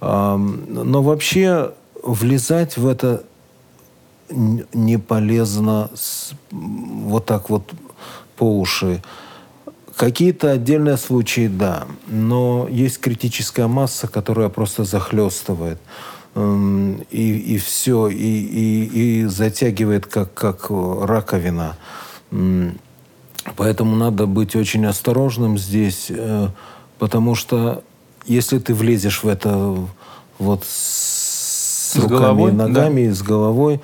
[0.01, 3.25] Но вообще влезать в это
[4.31, 5.91] не полезно
[6.51, 7.73] вот так вот
[8.37, 9.03] по уши.
[9.97, 15.81] Какие-то отдельные случаи, да, но есть критическая масса, которая просто захлестывает
[16.37, 21.77] эм, и, и все, и, и, и затягивает как, как раковина.
[23.57, 26.49] Поэтому надо быть очень осторожным здесь, э,
[26.99, 27.83] потому что
[28.27, 29.77] если ты влезешь в это
[30.39, 33.15] вот с, с руками головой, и ногами, да.
[33.15, 33.81] с головой,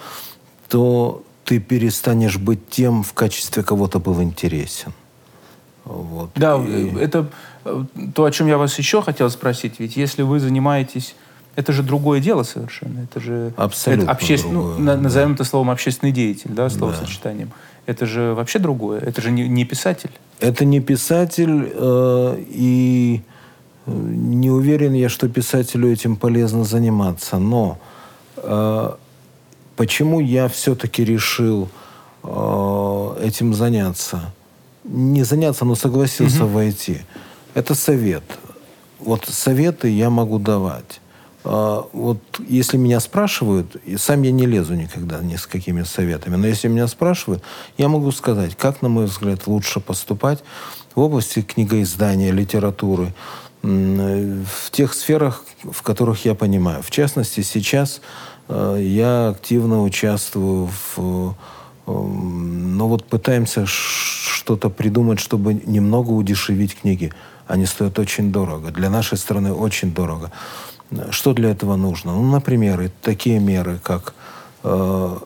[0.75, 4.93] то ты перестанешь быть тем, в качестве кого-то был интересен.
[5.85, 6.31] Вот.
[6.35, 6.93] Да, и...
[6.97, 7.31] это
[7.65, 9.79] э, то, о чем я вас еще хотел спросить.
[9.79, 11.15] Ведь если вы занимаетесь
[11.55, 13.05] это же другое дело совершенно.
[13.05, 14.53] Это же Абсолютно это обществен...
[14.53, 14.97] Ну, другое, ну, да.
[14.97, 17.51] Назовем это словом общественный деятель, да, словосочетанием.
[17.51, 17.93] Да.
[17.93, 18.99] Это же вообще другое.
[18.99, 20.11] Это же не, не писатель.
[20.41, 23.23] Это не писатель, э, и
[23.87, 27.39] э, не уверен я, что писателю этим полезно заниматься.
[27.39, 27.79] Но
[28.39, 28.91] э,
[29.77, 31.69] Почему я все-таки решил
[32.23, 34.33] э, этим заняться.
[34.85, 36.55] Не заняться, но согласился угу.
[36.55, 36.99] войти.
[37.55, 38.25] Это совет.
[38.99, 41.01] Вот советы я могу давать.
[41.45, 42.19] А, вот
[42.49, 46.69] если меня спрашивают, и сам я не лезу никогда ни с какими советами, но если
[46.69, 47.43] меня спрашивают,
[47.77, 50.43] я могу сказать, как, на мой взгляд, лучше поступать
[50.95, 53.13] в области книгоиздания, литературы,
[53.63, 56.83] в тех сферах, в которых я понимаю.
[56.83, 58.01] В частности, сейчас э,
[58.49, 61.35] я активно участвую в...
[61.87, 67.13] Ну вот пытаемся что-то придумать, чтобы немного удешевить книги.
[67.47, 68.71] Они стоят очень дорого.
[68.71, 70.33] Для нашей страны очень дорого.
[71.11, 72.13] Что для этого нужно?
[72.13, 74.15] Ну, например, такие меры, как...
[74.63, 75.19] Э,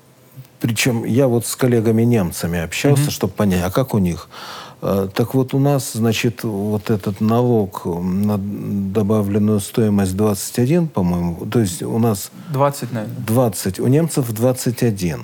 [0.60, 3.10] причем я вот с коллегами немцами общался, mm-hmm.
[3.10, 4.28] чтобы понять, а как у них?
[4.80, 11.60] Э, так вот, у нас, значит, вот этот налог на добавленную стоимость 21, по-моему, то
[11.60, 12.30] есть у нас...
[12.52, 13.16] 20, наверное.
[13.26, 15.22] 20, у немцев 21.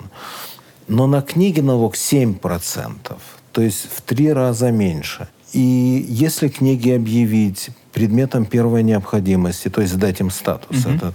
[0.89, 3.17] Но на книги налог 7%,
[3.53, 5.29] то есть в три раза меньше.
[5.53, 10.95] И если книги объявить предметом первой необходимости, то есть дать им статус угу.
[10.95, 11.15] этот,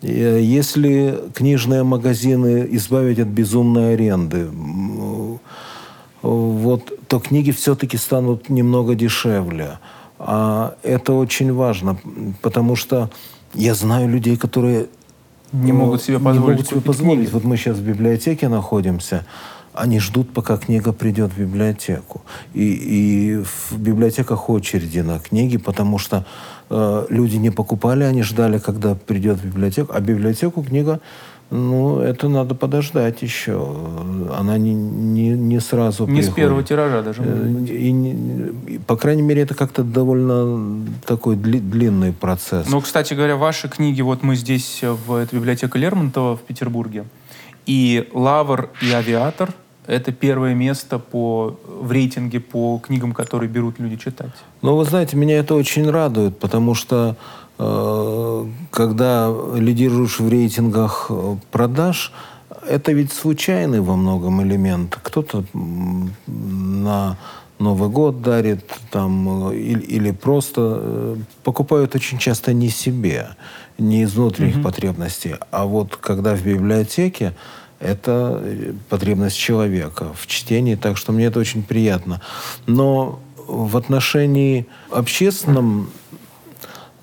[0.00, 4.48] э, если книжные магазины избавить от безумной аренды,
[6.24, 9.78] вот, то книги все-таки станут немного дешевле.
[10.18, 11.98] А это очень важно,
[12.40, 13.10] потому что
[13.52, 14.86] я знаю людей, которые
[15.52, 16.40] не могут себе позволить.
[16.40, 17.20] Не могут себе позволить.
[17.20, 17.32] Книги.
[17.34, 19.26] Вот мы сейчас в библиотеке находимся,
[19.74, 22.22] они ждут, пока книга придет в библиотеку.
[22.54, 26.24] И, и в библиотеках очереди на книги, потому что
[26.70, 29.92] э, люди не покупали, они ждали, когда придет в библиотеку.
[29.94, 31.00] А библиотеку книга,
[31.50, 33.64] ну, это надо подождать еще.
[34.36, 36.32] Она не, не, не сразу Не приходит.
[36.32, 37.22] с первого тиража даже.
[37.24, 42.68] Э, и, и, по крайней мере, это как-то довольно такой дли, длинный процесс.
[42.68, 47.04] Ну, кстати говоря, ваши книги, вот мы здесь в этой библиотеке Лермонтова в Петербурге,
[47.66, 49.50] и «Лавр», и «Авиатор»—
[49.86, 54.32] это первое место по, в рейтинге по книгам, которые берут люди читать.
[54.62, 61.36] Ну, вы знаете, меня это очень радует, потому что э, когда лидируешь в рейтингах э,
[61.52, 62.12] продаж,
[62.68, 64.98] это ведь случайный во многом элемент.
[65.02, 65.44] Кто-то
[66.26, 67.16] на
[67.58, 73.28] Новый год дарит там, э, или, или просто э, покупают очень часто не себе,
[73.78, 74.62] не из внутренних mm-hmm.
[74.62, 75.36] потребностей.
[75.52, 77.32] А вот когда в библиотеке
[77.78, 82.20] это э, потребность человека в чтении, так что мне это очень приятно.
[82.66, 85.90] Но в отношении общественном,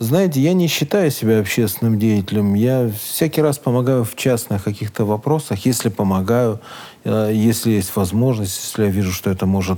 [0.01, 2.55] знаете, я не считаю себя общественным деятелем.
[2.55, 6.59] Я всякий раз помогаю в частных каких-то вопросах, если помогаю,
[7.03, 9.77] э, если есть возможность, если я вижу, что это может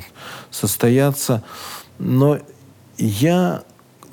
[0.49, 1.43] состояться.
[1.99, 2.39] Но
[2.97, 3.63] я,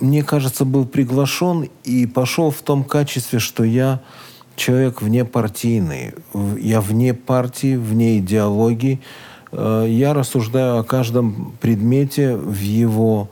[0.01, 4.01] мне кажется, был приглашен и пошел в том качестве, что я
[4.57, 6.15] человек вне партийный.
[6.59, 9.01] Я вне партии, вне идеологии.
[9.53, 13.31] Э, я рассуждаю о каждом предмете в его,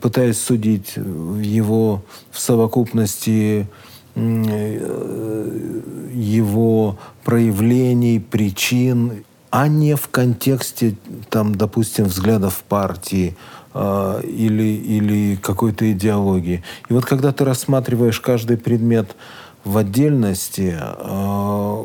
[0.00, 3.66] пытаясь судить его в совокупности
[4.14, 5.80] э,
[6.12, 10.96] его проявлений, причин, а не в контексте,
[11.28, 13.36] там, допустим, взглядов партии
[13.72, 16.62] э, или, или какой-то идеологии.
[16.88, 19.16] И вот когда ты рассматриваешь каждый предмет
[19.64, 21.84] в отдельности, э,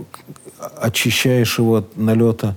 [0.78, 2.56] очищаешь его от налета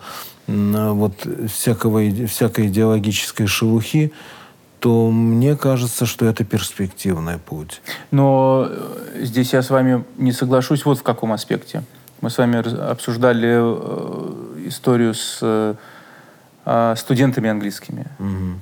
[0.49, 4.13] вот всякого, всякой идеологической шелухи,
[4.83, 7.81] то мне кажется, что это перспективный путь.
[8.11, 11.85] Но э, здесь я с вами не соглашусь вот в каком аспекте.
[12.21, 12.59] Мы с вами
[12.91, 15.77] обсуждали э, историю с
[16.97, 18.59] студентами английскими, угу.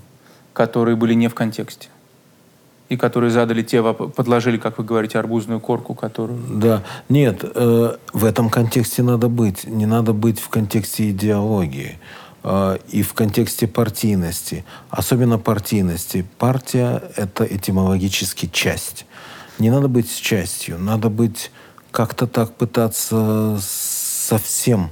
[0.55, 1.89] которые были не в контексте
[2.91, 6.39] и которые задали те, подложили, как вы говорите, арбузную корку, которую...
[6.51, 9.65] Да, нет, э, в этом контексте надо быть.
[9.65, 14.65] Не надо быть в контексте идеологии э, и в контексте партийности.
[14.89, 16.27] Особенно партийности.
[16.39, 19.05] Партия— это этимологически часть.
[19.59, 21.51] Не надо быть частью, надо быть
[21.91, 24.91] как-то так пытаться совсем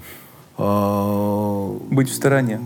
[0.58, 2.60] э, быть в стороне.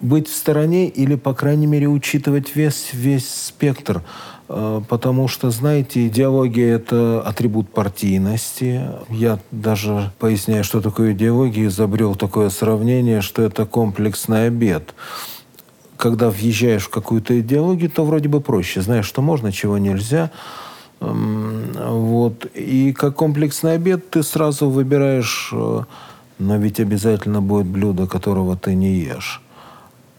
[0.00, 4.02] Быть в стороне или, по крайней мере, учитывать весь, весь спектр.
[4.48, 8.82] Э, потому что, знаете, идеология– это атрибут партийности.
[9.10, 14.94] Я даже, поясняя, что такое идеология, изобрел такое сравнение, что это комплексный обед.
[15.96, 18.82] Когда въезжаешь в какую-то идеологию, то вроде бы проще.
[18.82, 20.30] Знаешь, что можно, чего нельзя.
[21.00, 22.46] Эм, вот.
[22.54, 25.80] И как комплексный обед ты сразу выбираешь, э,
[26.38, 29.40] но ведь обязательно будет блюдо, которого ты не ешь.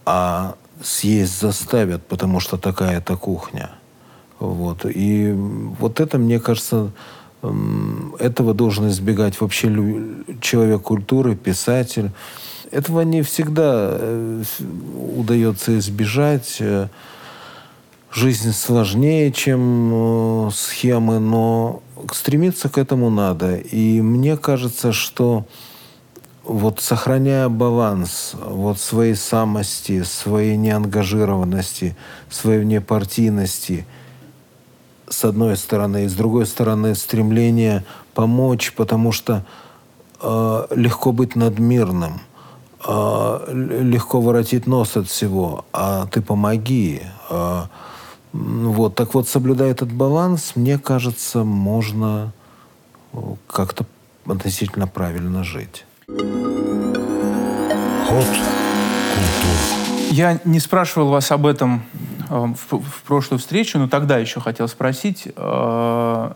[0.05, 3.71] А съесть заставят, потому что такая-то кухня–
[4.39, 4.85] вот.
[4.85, 5.33] И
[5.79, 6.91] вот это, мне кажется,
[8.19, 9.67] этого должен избегать вообще
[10.41, 12.11] человек культуры, писатель.
[12.71, 14.43] этого не всегда э,
[15.17, 16.61] удается избежать.
[18.11, 21.83] Жизнь сложнее, чем схемы, но
[22.13, 23.57] стремиться к этому надо.
[23.57, 25.45] И мне кажется, что
[26.43, 31.95] вот сохраняя баланс вот своей самости, своей неангажированности,
[32.29, 33.85] своей внепартийности,
[35.10, 37.84] с одной стороны, и с другой стороны стремление
[38.14, 39.45] помочь, потому что
[40.22, 42.22] э, легко быть надмирным,
[42.88, 43.39] э,
[43.82, 47.01] легко воротить нос от всего, а ты помоги.
[47.30, 47.64] Э,
[48.34, 52.34] вот, так вот, соблюдая этот баланс, мне кажется, можно
[53.14, 53.86] э, как-то
[54.26, 55.86] относительно правильно жить.
[58.08, 59.58] Ход культур.
[60.12, 61.84] Я не спрашивал вас об этом
[62.30, 66.32] в, в прошлую встречу, но тогда еще хотел спросить, э,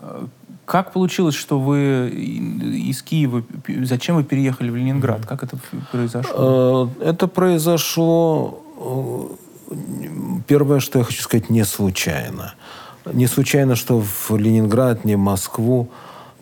[0.66, 3.44] как получилось, что вы из Киева,
[3.84, 5.26] зачем вы переехали в Ленинград?
[5.26, 5.58] Как это
[5.92, 6.90] произошло?
[7.00, 8.64] Э, это произошло,
[10.48, 12.54] первое, что я хочу сказать, не случайно.
[13.12, 15.90] Не случайно, что в Ленинград, не Москву.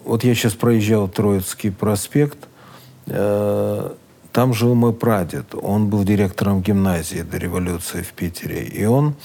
[0.04, 2.50] Вот я сейчас проезжал Троицкий проспект,
[3.10, 3.92] Э,
[4.32, 5.56] там жил мой прадед.
[5.62, 8.64] Он был директором гимназии до революции в Питере.
[8.64, 9.16] И он...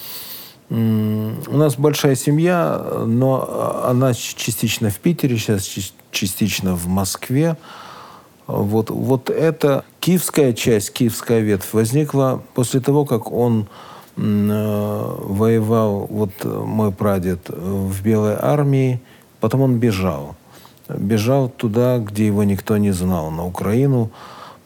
[0.71, 5.69] У нас большая семья, но она частично в Питере, сейчас
[6.11, 7.57] частично в Москве.
[8.47, 13.69] Вот, вот эта киевская часть, киевская ветвь возникла после того, как он
[14.17, 19.01] э, воевал, вот мой прадед, в Белой армии,
[19.41, 20.35] потом он бежал
[20.89, 24.11] бежал туда, где его никто не знал, на Украину,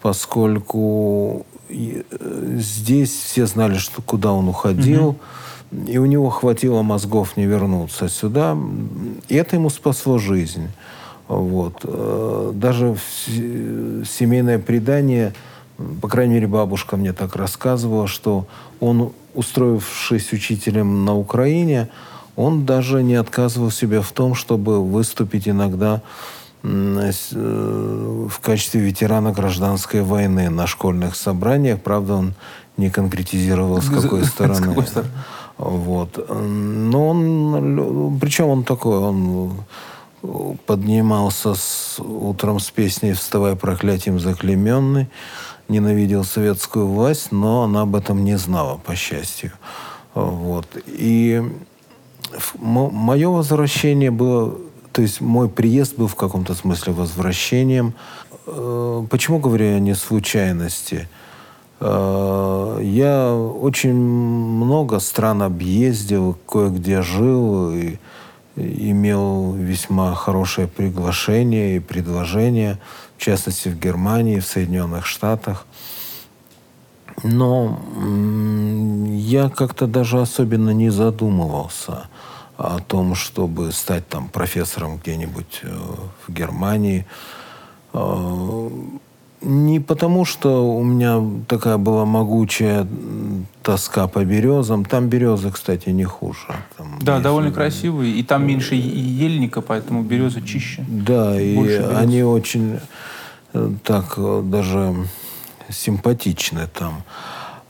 [0.03, 2.03] поскольку э,
[2.59, 5.87] здесь все знали, что куда он уходил, угу.
[5.87, 8.57] и у него хватило мозгов не вернуться сюда,
[9.29, 10.69] и это ему спасло жизнь.
[11.29, 11.81] Вот.
[11.85, 12.97] Э, даже
[13.27, 15.35] семейное предание,
[16.01, 18.47] по крайней мере, бабушка мне так рассказывала, что
[18.81, 21.89] он, устроившись учителем на Украине,
[22.35, 26.03] он даже не отказывал себе в том, чтобы выступить иногда
[26.63, 31.81] в качестве ветерана гражданской войны на школьных собраниях.
[31.81, 32.35] Правда, он
[32.77, 34.57] не конкретизировал, с какой стороны.
[34.57, 35.11] С какой стороны?
[35.59, 36.29] Вот.
[36.31, 39.53] Но он, причем он такой, он
[40.67, 45.09] поднимался с, утром с песней «Вставай проклятием заклеменный»,
[45.69, 49.53] ненавидел советскую власть, но она об этом не знала, по счастью.
[50.15, 50.67] Вот.
[50.87, 51.43] И
[52.59, 54.59] мое возвращение было,
[54.93, 57.95] то есть мой приезд был в каком-то смысле возвращением.
[58.47, 61.09] Э, почему говорю я не случайности?
[61.81, 67.99] Э, я очень много стран объездил, кое-где жил и
[68.57, 72.79] имел весьма хорошее приглашение и предложение,
[73.17, 75.67] в частности в Германии, в Соединенных Штатах.
[77.23, 77.79] Но
[79.17, 82.09] я как-то даже особенно не задумывался
[82.59, 85.69] о том, чтобы стать там профессором где-нибудь э,
[86.27, 87.07] в Германии.
[87.95, 88.71] Э,
[89.41, 92.85] не потому, что у меня такая была могучая
[93.63, 94.85] тоска по березам.
[94.85, 96.49] Там березы, кстати, не хуже.
[96.77, 98.15] Там да, довольно красивые.
[98.15, 100.85] И там меньше ельника, поэтому березы чище.
[100.89, 101.97] Да, и берез.
[101.97, 102.81] они очень
[103.53, 104.19] э, так
[104.51, 104.97] даже
[105.69, 107.05] симпатичны там.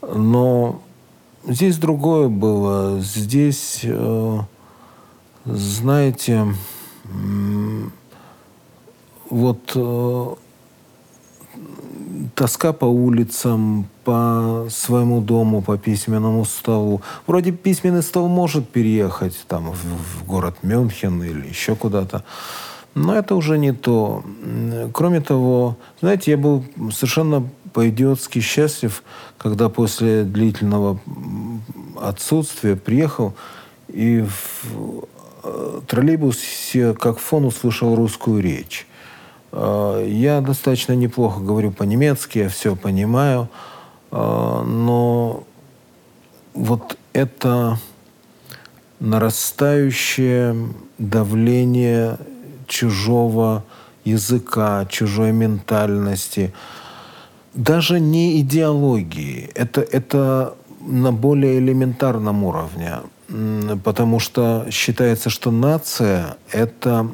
[0.01, 0.81] Но
[1.47, 2.99] здесь другое было.
[3.01, 3.85] Здесь
[5.53, 6.47] знаете,
[9.29, 10.25] вот э,
[12.35, 17.01] тоска по улицам, по своему дому, по письменному столу.
[17.27, 22.23] Вроде письменный стол может переехать там в, в город Мюнхен или еще куда-то.
[22.95, 24.23] Но это уже не то.
[24.93, 29.03] Кроме того, знаете, я был совершенно по-идиотски счастлив,
[29.37, 30.99] когда после длительного
[32.01, 33.35] отсутствия приехал
[33.87, 35.05] и в
[35.87, 38.87] троллейбусе как фон услышал русскую речь.
[39.51, 43.49] А, я достаточно неплохо говорю по-немецки, я все понимаю,
[44.11, 45.43] а, но
[46.53, 47.79] вот это
[48.99, 50.55] нарастающее
[50.97, 52.17] давление
[52.67, 53.63] чужого
[54.03, 56.53] языка, чужой ментальности,
[57.53, 60.55] даже не идеологии, это, это
[60.89, 62.99] на более элементарном уровне
[63.83, 67.11] потому что считается, что нация— это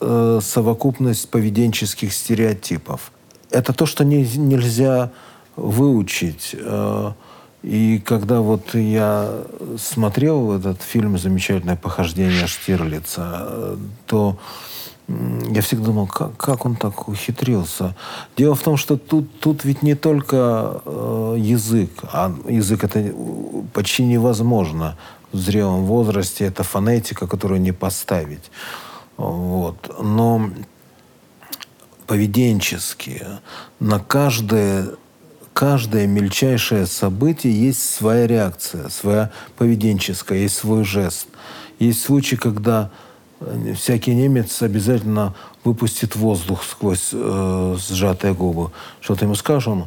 [0.00, 3.12] э, совокупность поведенческих стереотипов.
[3.50, 5.10] Это то, что не, нельзя
[5.56, 6.54] выучить.
[6.58, 7.12] Э,
[7.62, 9.42] и когда вот я
[9.78, 13.76] смотрел этот фильм «Замечательное похождение Штирлица»,
[14.06, 14.38] то
[15.08, 17.96] я всегда думал, как, как он так ухитрился.
[18.36, 23.14] Дело в том, что тут, тут ведь не только э, язык, а язык это
[23.72, 24.98] почти невозможно
[25.32, 26.44] в зрелом возрасте.
[26.44, 28.50] Это фонетика, которую не поставить.
[29.16, 29.96] Вот.
[29.98, 30.50] Но
[32.06, 33.26] поведенчески
[33.80, 34.90] на каждое
[35.54, 41.26] каждое мельчайшее событие есть своя реакция, своя поведенческая, есть свой жест.
[41.80, 43.07] Есть случаи, когда э,
[43.76, 45.34] всякий немец обязательно
[45.64, 48.70] выпустит воздух сквозь э, сжатые губы.
[49.00, 49.86] Что ты ему скажешь, он...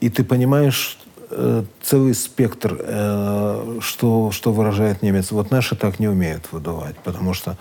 [0.00, 0.98] И ты понимаешь
[1.30, 5.30] э, целый спектр, э, что, что выражает немец.
[5.30, 7.56] Вот наши так не умеют выдавать, потому что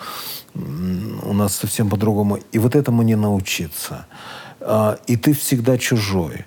[0.53, 0.59] э,
[1.23, 2.39] у нас совсем по-другому.
[2.51, 4.05] И вот этому не научиться.
[4.61, 6.45] А, и ты всегда чужой.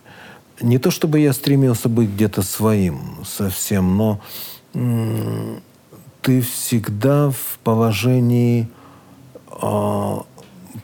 [0.60, 4.20] Не то чтобы я стремился быть где-то своим совсем, но
[6.28, 8.68] ты всегда в положении
[9.50, 10.24] а,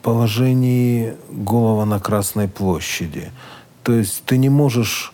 [0.01, 3.31] положении голова на Красной площади.
[3.83, 5.13] То есть ты не можешь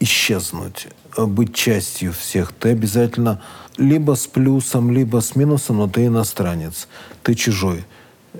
[0.00, 2.50] исчезнуть, а быть частью всех.
[2.50, 3.40] Ты обязательно
[3.76, 6.88] либо с плюсом, либо с минусом, но ты иностранец,
[7.22, 7.84] ты чужой.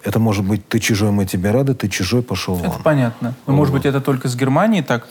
[0.02, 2.66] Это может быть ты чужой, мы тебе рады, ты чужой, пошел вон.
[2.66, 3.28] Это понятно.
[3.46, 3.58] Но, вот.
[3.58, 5.06] может быть, это только с Германией так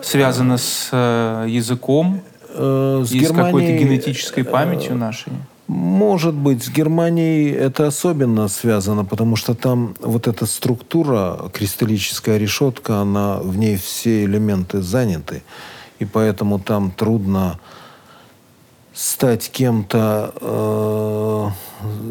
[0.00, 2.22] связано с э, языком
[2.52, 5.32] э, с и Германией, с какой-то генетической памятью э, нашей?
[5.68, 12.96] Может быть, с Германией это особенно связано, потому что там вот эта структура, кристаллическая решетка,
[12.96, 15.42] она, в ней все элементы заняты.
[16.00, 17.60] И поэтому там трудно
[18.92, 21.48] стать кем-то э,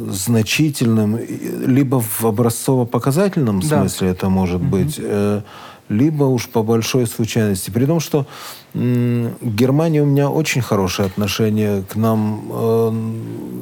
[0.09, 3.81] значительным, либо в образцово-показательном да.
[3.81, 4.69] смысле это может угу.
[4.69, 5.41] быть, э,
[5.89, 7.71] либо уж по большой случайности.
[7.71, 8.25] При том, что
[8.73, 12.91] э, Германия у меня очень хорошие отношения, к нам э,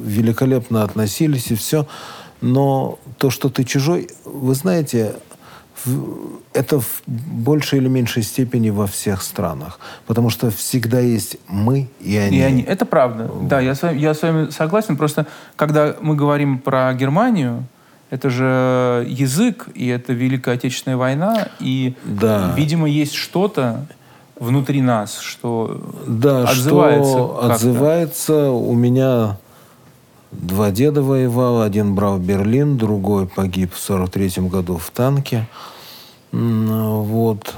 [0.04, 1.86] великолепно относились и все.
[2.40, 5.16] Но то, что ты чужой, вы знаете,
[6.52, 9.78] это в большей или меньшей степени во всех странах.
[10.06, 12.38] Потому что всегда есть мы и они.
[12.38, 12.62] И они.
[12.62, 13.30] Это правда.
[13.42, 14.96] Да, я с, вами, я с вами согласен.
[14.96, 15.26] Просто
[15.56, 17.64] когда мы говорим про Германию,
[18.10, 22.54] это же язык, и это Великая Отечественная война, и, да.
[22.56, 23.86] видимо, есть что-то
[24.38, 27.12] внутри нас, что да, отзывается.
[27.12, 28.50] Что отзывается.
[28.50, 29.36] У меня
[30.30, 35.46] два деда воевал, один брал Берлин, другой погиб в 43 году в танке.
[36.32, 37.54] Вот.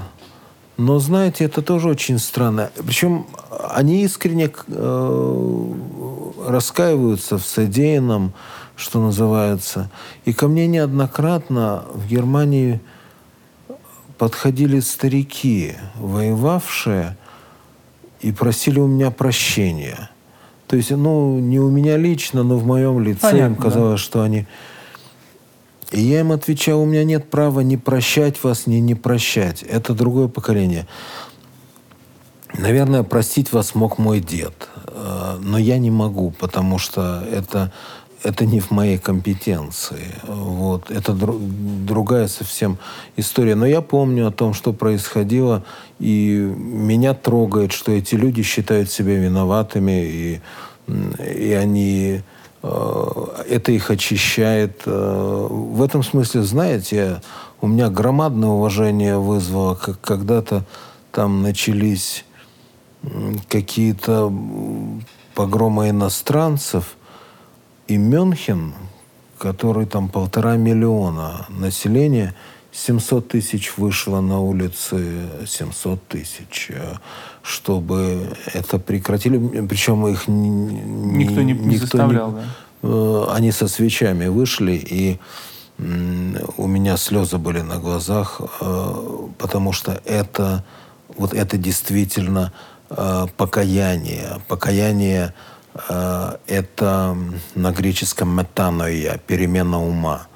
[0.76, 2.70] Но, знаете, это тоже очень странно.
[2.86, 3.26] Причем
[3.70, 5.72] они искренне э,
[6.46, 8.32] раскаиваются в содеянном,
[8.80, 9.90] что называется.
[10.24, 12.80] И ко мне неоднократно в Германии
[14.18, 17.16] подходили старики, воевавшие,
[18.20, 20.10] и просили у меня прощения.
[20.66, 24.04] То есть, ну, не у меня лично, но в моем лице Понятно, им казалось, да.
[24.04, 24.46] что они
[25.90, 29.62] и я им отвечал, у меня нет права не прощать вас, не не прощать.
[29.62, 30.86] Это другое поколение.
[32.56, 34.68] Наверное, простить вас мог мой дед.
[34.86, 37.72] Э, но я не могу, потому что это,
[38.22, 40.14] это не в моей компетенции.
[40.26, 40.90] Вот.
[40.90, 42.78] Это дру, другая совсем
[43.16, 43.54] история.
[43.54, 45.64] Но я помню о том, что происходило,
[45.98, 50.40] и меня трогает, что эти люди считают себя виноватыми, и,
[51.18, 52.22] и они
[52.62, 54.82] Э, это их очищает.
[54.86, 57.22] Э, в этом смысле, знаете,
[57.60, 60.64] у меня громадное уважение вызвало, как когда-то
[61.12, 62.24] там начались
[63.48, 64.32] какие-то
[65.34, 66.96] погромы иностранцев,
[67.90, 68.72] и Мюнхен,
[69.36, 72.34] который там полтора миллиона населения,
[72.70, 76.94] 700 тысяч вышло на улицы, 700 тысяч, э,
[77.42, 79.66] чтобы это прекратили.
[79.66, 82.44] Причем их никто не, никто заставлял, не, да?
[82.82, 85.18] Э, они со свечами вышли, и
[86.58, 90.64] у меня слезы были на глазах, э, потому что это,
[91.16, 92.52] вот это действительно
[93.36, 94.40] покаяние.
[94.48, 95.32] Покаяние
[95.74, 97.16] это
[97.54, 100.26] на греческом метаноия, перемена ума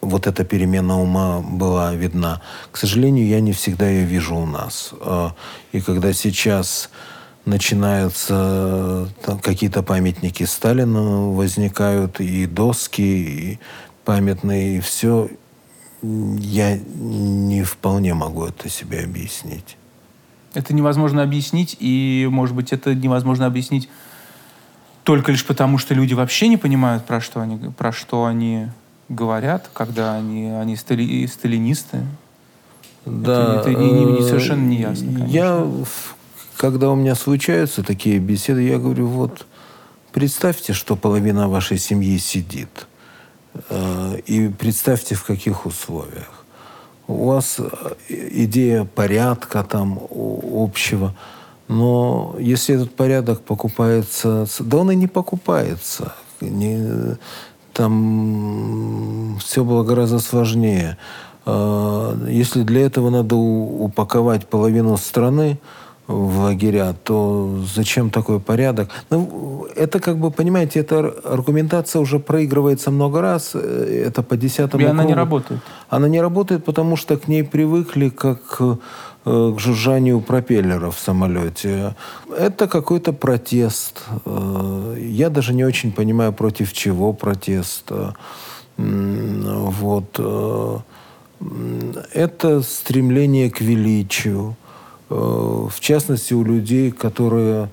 [0.00, 2.40] вот эта перемена ума была видна.
[2.70, 4.92] К сожалению, я не всегда ее вижу у нас.
[5.00, 5.34] А,
[5.72, 6.90] и когда сейчас
[7.44, 9.08] начинаются
[9.42, 13.58] какие-то памятники Сталину возникают, и доски, и
[14.04, 15.30] памятные, и все,
[16.02, 19.76] я не вполне могу это себе объяснить.
[20.54, 23.88] Это невозможно объяснить, и, может быть, это невозможно объяснить
[25.08, 28.66] только лишь потому, что люди вообще не понимают, про что они, про что они
[29.08, 32.00] говорят, когда они, они стали, сталинисты?
[33.06, 33.60] Да.
[33.60, 35.06] Это, это не, не, совершенно не ясно.
[35.06, 35.32] Конечно.
[35.32, 35.66] Я,
[36.58, 39.46] когда у меня случаются такие беседы, я говорю, вот
[40.12, 42.86] представьте, что половина вашей семьи сидит.
[43.70, 46.44] Э, и представьте, в каких условиях.
[47.06, 47.58] У вас
[48.10, 51.14] идея порядка там общего,
[51.68, 56.14] но если этот порядок покупается, да он и не покупается.
[56.40, 57.16] Не,
[57.72, 60.96] там все было гораздо сложнее.
[61.46, 65.58] Если для этого надо упаковать половину страны,
[66.08, 68.88] в лагеря, то зачем такой порядок?
[69.10, 73.50] Ну, это как бы, понимаете, эта аргументация уже проигрывается много раз.
[73.54, 75.08] Э, это по десятому И она кругу.
[75.08, 75.60] не работает.
[75.90, 78.76] Она не работает, потому что к ней привыкли как э,
[79.24, 81.94] к жужжанию пропеллеров в самолете.
[82.36, 84.02] Это какой-то протест.
[84.24, 87.90] Э, я даже не очень понимаю, против чего протест.
[88.76, 90.20] Вот.
[92.12, 94.56] Это стремление к величию.
[95.10, 97.70] Э, в частности, у людей, которые,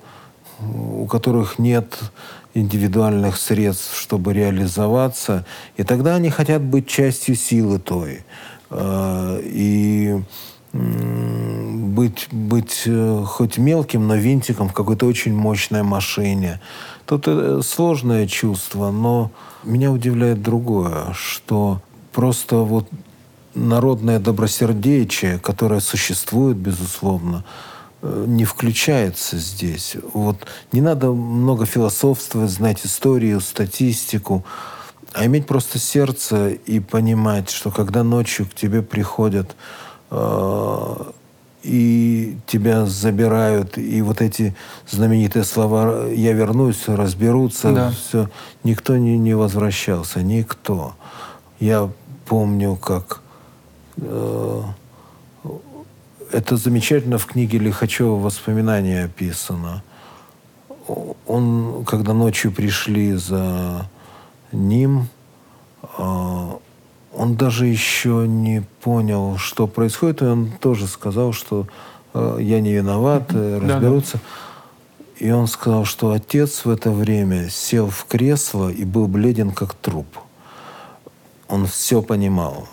[0.60, 1.98] у которых нет
[2.54, 5.44] индивидуальных средств, чтобы реализоваться.
[5.76, 8.24] И тогда они хотят быть частью силы той.
[8.70, 10.22] Э, и
[10.76, 16.60] быть, быть э, хоть мелким, но винтиком в какой-то очень мощной машине.
[17.06, 17.28] Тут
[17.64, 19.30] сложное чувство, но
[19.64, 21.80] меня удивляет другое, что
[22.12, 22.88] просто вот
[23.54, 27.44] народное добросердечие, которое существует, безусловно,
[28.02, 29.96] э, не включается здесь.
[30.12, 34.44] Вот не надо много философствовать, знать историю, статистику,
[35.12, 39.54] а иметь просто сердце и понимать, что когда ночью к тебе приходят э,
[41.62, 44.54] и тебя забирают, и вот эти
[44.88, 47.90] знаменитые слова «я вернусь», разберутся, да.
[47.90, 48.30] все,
[48.62, 50.94] никто не, не возвращался, никто.
[51.58, 51.90] Я
[52.26, 53.22] помню, как
[53.98, 54.62] Э,
[56.32, 59.82] это замечательно в книге Лихачева «Воспоминания» описано.
[61.26, 63.88] Он, когда ночью пришли за
[64.52, 65.08] ним,
[65.98, 66.50] э,
[67.16, 71.66] он даже еще не понял, что происходит, и он тоже сказал, что
[72.14, 74.20] э, я не виноват, разберутся.
[75.18, 79.74] И он сказал, что отец в это время сел в кресло и был бледен как
[79.74, 80.06] труп.
[81.48, 82.68] Он все понимал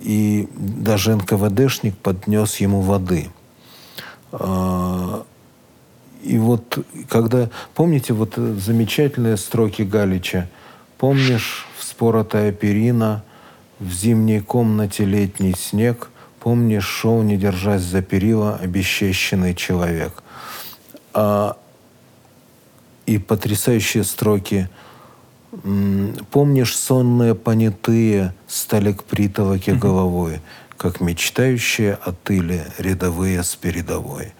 [0.00, 3.28] и даже НКВДшник поднес ему воды.
[4.32, 5.24] А,
[6.22, 10.48] и вот когда, помните вот замечательные строки Галича,
[10.98, 13.24] «Помнишь вспоротая перина,
[13.80, 20.22] в зимней комнате летний снег, помнишь, шел, не держась за перила, обесчещенный человек».
[21.12, 21.56] А,
[23.06, 24.68] и потрясающие строки–
[26.30, 30.40] Помнишь, сонные понятые стали к притолоке головой,
[30.76, 34.32] как мечтающие о тыле рядовые с передовой.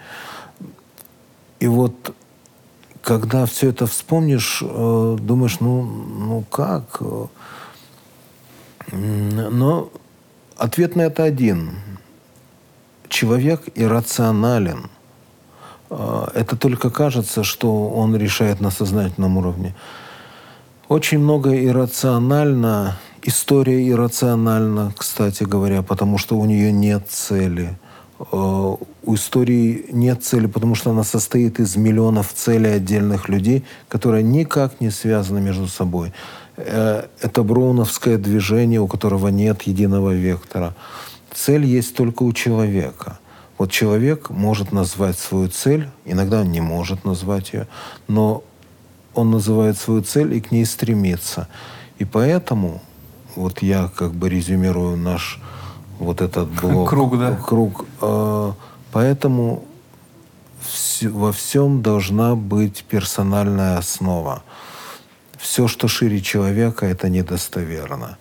[1.58, 2.14] И вот
[3.02, 7.02] когда все это вспомнишь, э, думаешь, ну, ну как?
[8.92, 9.90] Но
[10.56, 11.72] ответ на это один.
[13.08, 14.90] Человек иррационален.
[15.90, 19.74] Э, это только кажется, что он решает на сознательном уровне.
[20.88, 22.96] Очень много иррационально.
[23.22, 27.78] История иррациональна, кстати говоря, потому что у нее нет цели.
[28.32, 34.22] Э, у истории нет цели, потому что она состоит из миллионов целей отдельных людей, которые
[34.22, 36.12] никак не связаны между собой.
[36.66, 40.74] Э, это броуновское движение, у которого нет единого вектора.
[41.32, 43.18] Цель есть только у человека.
[43.58, 47.66] Вот человек может назвать свою цель, иногда он не может назвать ее,
[48.08, 48.42] но
[49.14, 51.48] он называет свою цель и к ней стремится.
[51.98, 52.80] И поэтому,
[53.36, 55.40] вот я как бы резюмирую наш
[55.98, 56.88] вот этот блок.
[56.88, 57.36] Круг, да?
[57.36, 57.86] Круг.
[58.00, 58.52] Э,
[58.92, 59.64] поэтому
[61.02, 64.42] во всем должна быть персональная основа.
[65.40, 68.18] Все, что шире человека, это недостоверно.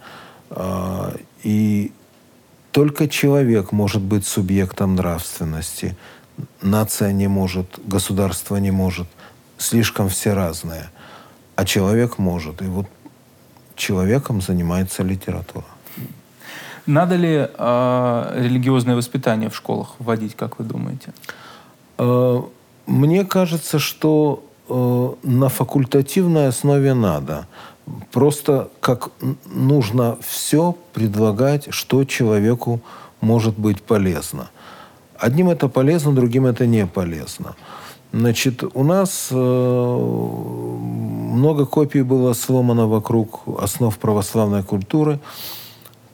[0.50, 1.92] Э, и
[2.72, 5.98] только человек может быть субъектом нравственности.
[6.62, 9.08] Нация не может, государство не может
[9.58, 10.90] слишком все разные.
[11.56, 12.62] А человек может.
[12.62, 12.86] И вот
[13.76, 15.66] человеком занимается литература.
[16.86, 21.14] Надо ли э, религиозное воспитание в школах вводить, как вы думаете?
[21.98, 22.42] Э,
[22.88, 27.48] мне кажется, что э, на факультативной основе надо.
[28.12, 29.10] Просто как
[29.46, 32.82] нужно все предлагать, что человеку
[33.22, 34.50] может быть полезно.
[35.18, 37.56] Одним это полезно, другим это не полезно.
[38.12, 45.20] Значит, у нас э, много копий было сломано вокруг основ православной культуры.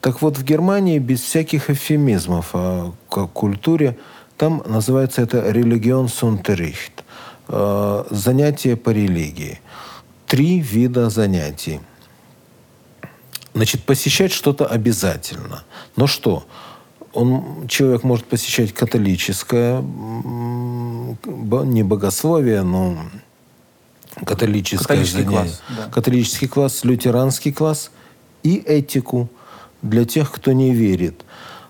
[0.00, 3.96] Так вот, в Германии без всяких эвфемизмов о культуре,
[4.36, 6.95] там называется это «религионсунтеррихт» э,–
[7.48, 9.60] занятие по религии.
[10.26, 11.80] Три вида занятий.
[13.54, 15.64] Значит, посещать что-то обязательно.
[15.96, 16.46] Но что?
[17.12, 22.98] Он, человек может посещать католическое, не богословие, но
[24.24, 25.90] католическое католический занятие, класс, да.
[25.90, 27.90] католический класс, лютеранский класс
[28.42, 29.28] и этику
[29.82, 31.24] для тех, кто не верит.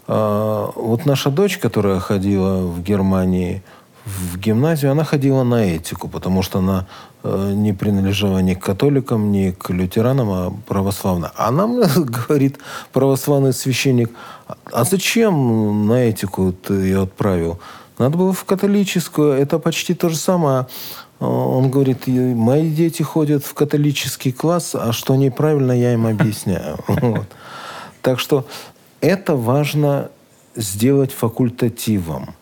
[0.09, 3.63] А, вот наша дочь, которая ходила в Германии
[4.07, 6.87] в гимназию, она ходила на этику, потому что она
[7.25, 11.33] э, не принадлежала ни к католикам, ни к лютеранам, а православная.
[11.37, 12.59] Она мне говорит,
[12.93, 14.11] православный священник,
[14.73, 17.59] а зачем на этику ты ее отправил?
[17.99, 19.33] Надо было в католическую.
[19.33, 20.67] Это почти то же самое.
[21.19, 26.79] Он говорит, мои дети ходят в католический класс, а что неправильно, я им объясняю.
[28.03, 28.47] Так что
[29.01, 30.11] это важно
[30.55, 32.37] сделать факультативом.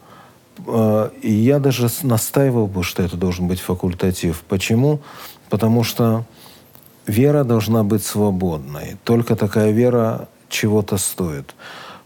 [0.66, 4.42] А, я даже настаивал бы, что это должен быть факультатив.
[4.48, 5.00] Почему?
[5.50, 6.24] Потому что
[7.06, 8.96] вера должна быть свободной.
[9.04, 11.54] Только такая вера чего-то стоит.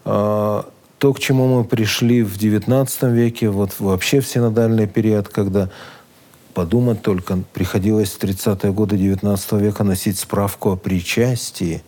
[0.04, 5.70] А, то, к чему мы пришли в XIX веке, вот вообще в синодальный период, когда
[6.54, 11.82] подумать только, приходилось в 30-е годы XIX века носить справку о причастии.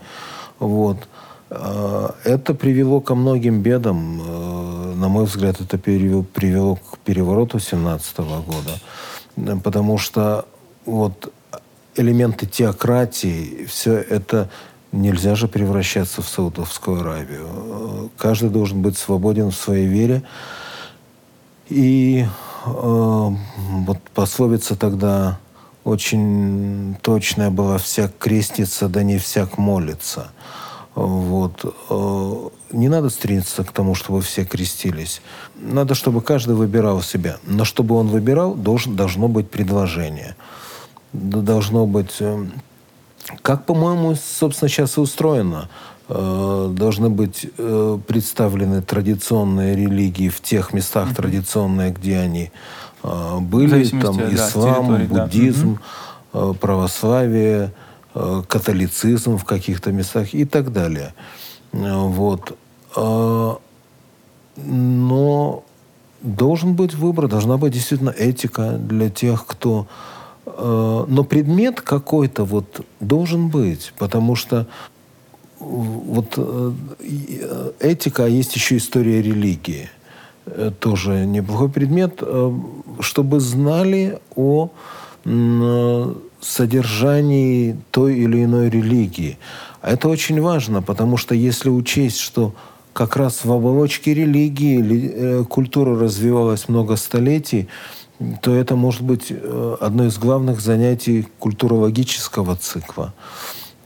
[0.61, 1.09] Вот.
[1.51, 4.23] А, это привело ко многим бедам.
[4.25, 9.61] Э, на мой взгляд, это привело к перевороту 17 года.
[9.63, 10.47] Потому что
[10.87, 11.33] вот
[11.97, 14.49] элементы теократии, все это
[14.93, 18.11] нельзя же превращаться в Саудовскую Аравию.
[18.17, 20.23] Каждый должен быть свободен в своей вере.
[21.69, 22.27] И
[22.67, 25.39] э, вот пословица тогда
[25.83, 30.31] очень точная была «всяк крестится, да не всяк молится».
[30.95, 31.65] Вот.
[31.89, 35.23] Э, не надо стремиться к тому, чтобы все крестились.
[35.57, 37.37] Надо, чтобы каждый выбирал себя.
[37.47, 40.37] Но чтобы он выбирал, должен, должно быть предложение.
[41.13, 42.17] Должно быть...
[42.21, 42.45] Э,
[43.43, 45.69] как, по-моему, собственно, сейчас и устроено.
[46.09, 47.47] Э, должны быть
[48.07, 51.15] представлены традиционные религии в тех местах mm-hmm.
[51.15, 52.51] традиционные, где они
[53.03, 53.89] были.
[54.01, 55.79] Там да, ислам, буддизм,
[56.33, 56.53] да.
[56.55, 61.15] православие– Э, католицизм в каких-то местах и так далее.
[61.73, 62.57] Э, вот.
[62.97, 63.55] Э,
[64.57, 65.65] но
[66.23, 69.87] должен быть выбор, должна быть действительно этика для тех, кто...
[70.45, 74.67] Но предмет какой-то вот должен быть, потому что
[75.61, 76.39] вот
[77.79, 79.89] этика, а есть еще история религии.
[80.81, 82.23] Тоже неплохой предмет,
[83.01, 84.71] чтобы знали о
[86.41, 89.39] содержании той или иной религии.
[89.83, 92.55] Это очень важно, потому что если учесть, что
[92.93, 97.69] как раз в оболочке религии э, культура развивалась много столетий,
[98.43, 103.15] то это может быть э, одно из главных занятий культурологического цикла.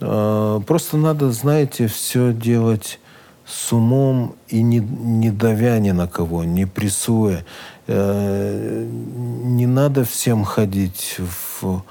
[0.01, 2.99] Э, просто надо, знаете, все делать
[3.47, 7.45] с умом и не, не давя ни на кого, не прессуя.
[7.87, 11.83] Не надо всем ходить в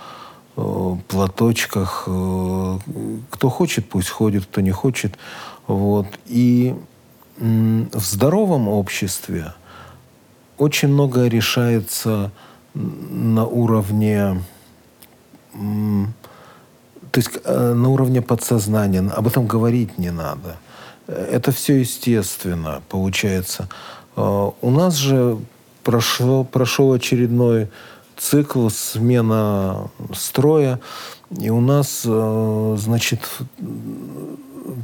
[0.56, 2.04] платочках.
[2.08, 2.78] Э,
[3.30, 5.18] кто хочет, пусть ходит, кто не хочет.
[5.68, 6.08] Вот.
[6.26, 6.76] И
[7.38, 9.54] в здоровом обществе
[10.58, 12.32] очень многое решается
[12.74, 14.42] на уровне
[15.54, 19.02] то есть э, на уровне подсознания.
[19.02, 20.58] Об этом говорить не надо.
[21.08, 23.68] Это все естественно получается.
[24.16, 25.38] У нас же
[25.84, 27.68] прошло, прошел очередной
[28.18, 30.80] цикл, смена строя.
[31.40, 33.22] И у нас, э, значит,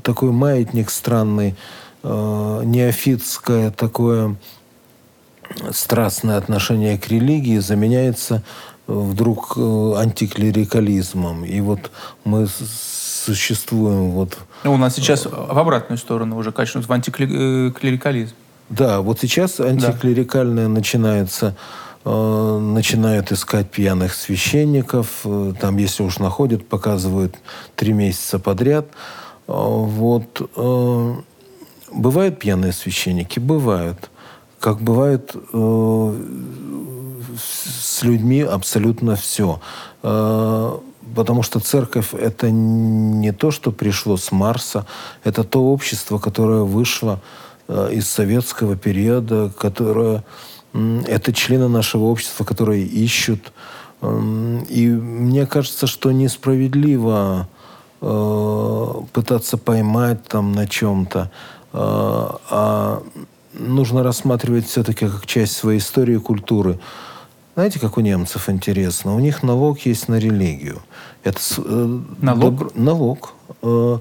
[0.04, 1.56] такой маятник странный,
[2.04, 4.36] э, неофитское такое
[5.72, 8.44] страстное отношение к религии заменяется
[8.88, 11.46] вдруг э, антиклерикализмом.
[11.46, 11.92] И вот
[12.24, 14.38] мы существуем вот...
[14.64, 18.34] Ну, у нас сейчас в обратную сторону уже качнут в антиклерикализм.
[18.70, 20.70] Да, вот сейчас антиклерикальное да.
[20.70, 21.56] начинается
[22.06, 25.22] начинают искать пьяных священников.
[25.26, 27.36] Э, там, если уж находят, показывают
[27.76, 28.86] три месяца подряд.
[29.47, 30.41] Э, вот.
[31.91, 33.39] Бывают пьяные священники?
[33.39, 34.10] Бывают.
[34.60, 35.36] Как бывает
[37.38, 39.60] с людьми абсолютно все.
[40.02, 44.86] Потому что церковь– это не то, что пришло с Марса,
[45.24, 47.22] это то общество, которое вышло
[47.68, 50.24] из советского периода, которое
[50.74, 53.51] это члены нашего общества, которые ищут.
[54.01, 57.47] И мне кажется, что несправедливо
[58.01, 61.28] э, пытаться поймать там на чем-то, э,
[61.74, 63.03] а
[63.53, 66.80] нужно рассматривать все-таки как часть своей истории и культуры.
[67.55, 69.15] знаете, как у немцев интересно?
[69.15, 70.82] У них налог есть на религию.
[71.24, 72.39] Это э, налог?
[72.41, 72.72] Добр...
[72.76, 73.34] Налог.
[73.62, 74.00] Э,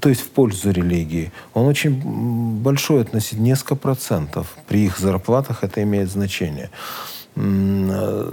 [0.00, 1.32] то есть в пользу религии.
[1.54, 4.56] Он очень большой относительно, несколько процентов.
[4.66, 6.70] При их зарплатах это имеет значение.
[7.36, 8.30] Э,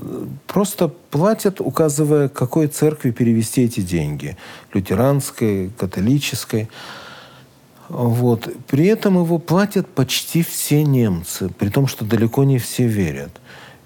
[0.48, 4.38] просто платят, указывая, какой церкви перевести эти деньги.
[4.74, 6.70] Лютеранской, католической.
[7.90, 8.50] Вот.
[8.68, 13.32] При этом его платят почти все немцы, при том, что далеко не все верят.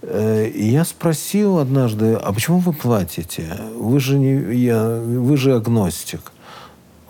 [0.01, 3.57] Э, и я спросил однажды, а почему вы платите?
[3.75, 6.31] Вы же, не, я, вы же агностик.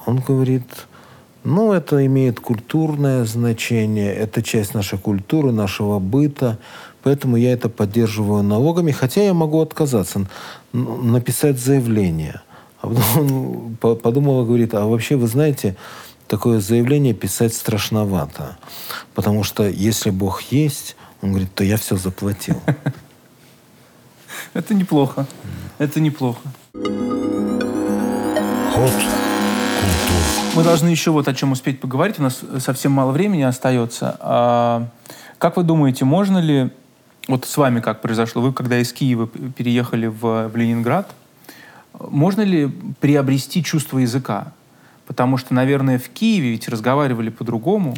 [0.05, 0.63] Он говорит,
[1.43, 6.57] ну, это имеет культурное значение, это часть нашей культуры, нашего быта,
[7.03, 10.27] поэтому я это поддерживаю налогами, хотя я могу отказаться,
[10.73, 12.41] написать заявление.
[12.81, 15.75] А потом он подумал и говорит, а вообще, вы знаете,
[16.27, 18.57] такое заявление писать страшновато.
[19.13, 22.61] Потому что если Бог есть, он говорит, то я все заплатил.
[24.53, 25.27] Это неплохо.
[25.77, 26.41] Это неплохо.
[28.73, 28.91] Ход
[30.55, 32.19] Мы должны еще вот о чем успеть поговорить.
[32.19, 34.17] У нас совсем мало времени остается.
[34.19, 34.87] А
[35.37, 36.71] как вы думаете, можно ли...
[37.27, 38.41] Вот с вами как произошло?
[38.41, 41.13] Вы, когда из Киева переехали в, в Ленинград,
[41.99, 42.67] можно ли
[42.99, 44.51] приобрести чувство языка?
[45.05, 47.95] Потому что, наверное, в Киеве ведь разговаривали по-другому,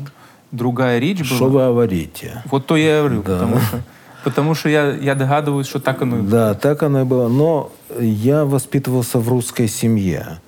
[0.52, 1.36] другая речь была.
[1.36, 2.44] Что вы говорите?
[2.46, 3.34] Вот то я говорю, да.
[3.34, 3.84] потому что,
[4.24, 6.30] потому что я, я догадываюсь, что так оно и было.
[6.30, 7.28] Да, так оно и было.
[7.28, 10.40] Но я воспитывался в русской семье,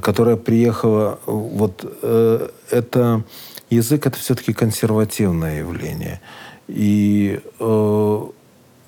[0.00, 1.18] которая приехала...
[1.26, 3.22] Вот э, это...
[3.70, 6.20] Язык— это все-таки консервативное явление.
[6.66, 8.24] И э,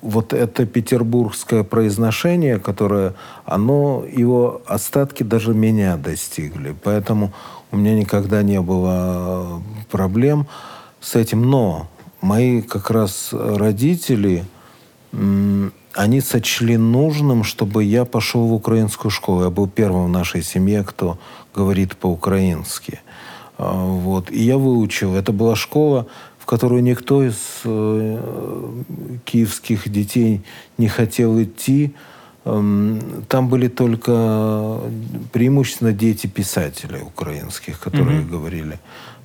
[0.01, 3.13] вот это петербургское произношение, которое,
[3.45, 6.75] оно, его остатки даже меня достигли.
[6.83, 7.31] Поэтому
[7.73, 10.45] у меня никогда не было проблем
[11.01, 11.49] с этим.
[11.49, 11.87] Но
[12.21, 14.45] мои как раз родители,
[15.11, 19.43] они сочли нужным, чтобы я пошел в украинскую школу.
[19.43, 21.17] Я был первым в нашей семье, кто
[21.53, 23.01] говорит по-украински.
[23.57, 24.31] А, вот.
[24.31, 25.15] И я выучил.
[25.15, 26.05] Это была школа,
[26.37, 28.69] в которую никто из э,
[29.25, 30.43] киевских детей
[30.77, 31.93] не хотел идти.
[32.45, 34.79] Эм, там были только
[35.31, 38.29] преимущественно дети писателей украинских, которые mm-hmm.
[38.29, 38.79] говорили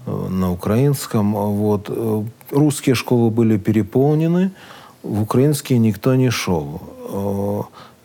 [0.06, 1.32] э, на украинском.
[1.34, 1.86] Вот.
[1.88, 4.50] Э, русские школы были переполнены,
[5.02, 6.82] в украинские никто не шел.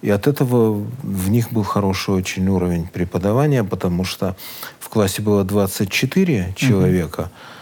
[0.02, 4.36] И от этого в них был хороший очень уровень преподавания, потому что
[4.80, 7.54] в классе было 24 человека, mm-hmm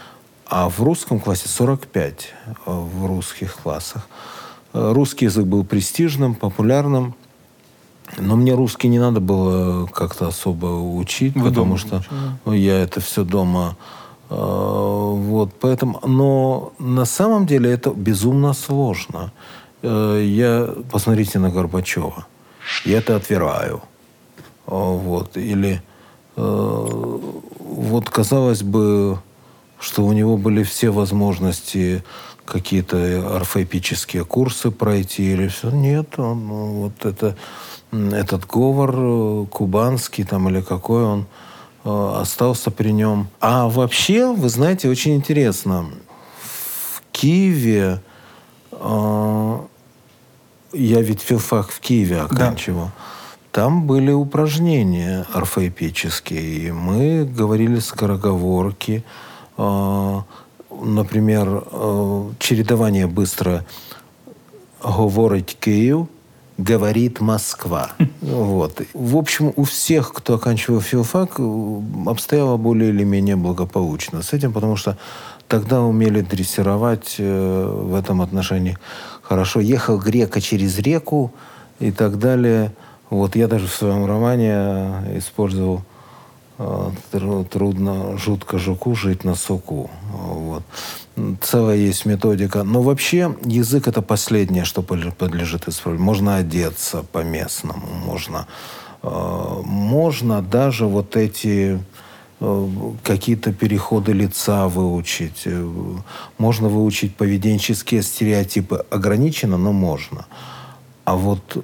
[0.51, 4.09] а в русском классе 45 э, в русских классах.
[4.73, 7.15] Э, русский язык был престижным, популярным,
[8.17, 12.03] но мне русский не надо было как-то особо учить, Вы потому что
[12.45, 12.61] учили?
[12.61, 13.77] я это все дома
[14.29, 19.31] э, вот, поэтому, но на самом деле это безумно сложно.
[19.83, 22.27] Я, посмотрите на Горбачева.
[22.85, 23.81] Я это отвергаю.
[24.67, 25.81] Вот, или
[26.35, 29.19] вот, казалось бы,
[29.79, 32.03] что у него были все возможности
[32.45, 35.69] какие-то орфоэпические курсы пройти или все.
[35.71, 37.35] Нет, он ну, вот это,
[37.91, 41.25] этот говор э, кубанский там или какой он
[41.83, 43.27] э, остался при нем.
[43.39, 45.89] А вообще, вы знаете, очень интересно.
[46.41, 48.01] В Киеве
[48.71, 49.59] э,
[50.73, 52.85] я ведь филфак в Киеве оканчивал.
[52.85, 52.91] Да.
[53.51, 56.41] Там были упражнения орфоэпические.
[56.41, 59.03] И мы говорили скороговорки.
[59.57, 60.23] А,
[60.69, 63.65] например, а, чередование быстро
[64.81, 66.07] говорить Киев,
[66.61, 67.91] говорит Москва.
[68.21, 68.81] Вот.
[68.93, 71.39] В общем, у всех, кто оканчивал филфак,
[72.05, 74.97] обстояло более или менее благополучно с этим, потому что
[75.47, 78.77] тогда умели дрессировать э, в этом отношении
[79.21, 79.59] хорошо.
[79.59, 81.31] Ехал грека через реку
[81.79, 82.71] и так далее.
[83.09, 85.90] Вот я даже в своем романе использовал а,
[87.49, 89.89] трудно, жутко жуку жить на суку.
[90.11, 90.63] Вот.
[91.41, 92.63] Целая есть методика.
[92.63, 96.05] Но вообще язык это последнее, что подлежит исправлению.
[96.05, 98.47] Можно одеться по-местному, можно,
[99.01, 101.79] а, можно даже вот эти
[103.03, 105.43] какие-то переходы лица выучить.
[105.45, 105.67] Э,
[106.39, 108.83] можно выучить поведенческие стереотипы.
[108.89, 110.25] Ограничено, но можно.
[111.05, 111.63] А вот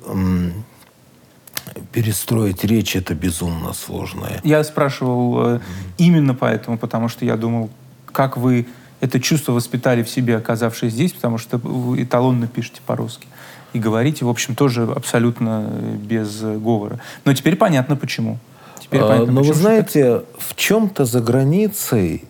[1.91, 4.39] перестроить речь это безумно сложное.
[4.43, 5.59] Я спрашивал э,
[5.97, 7.69] именно поэтому, потому что я думал,
[8.11, 8.67] как вы
[8.99, 13.27] это чувство воспитали в себе, оказавшись здесь, потому что вы эталонно пишете по-русски.
[13.73, 16.99] И говорите, в общем, тоже абсолютно э, без говора.
[17.25, 18.39] Но теперь понятно, почему.
[18.79, 22.23] Теперь а, понятно, Но почему, вы знаете, в чем-то за границей,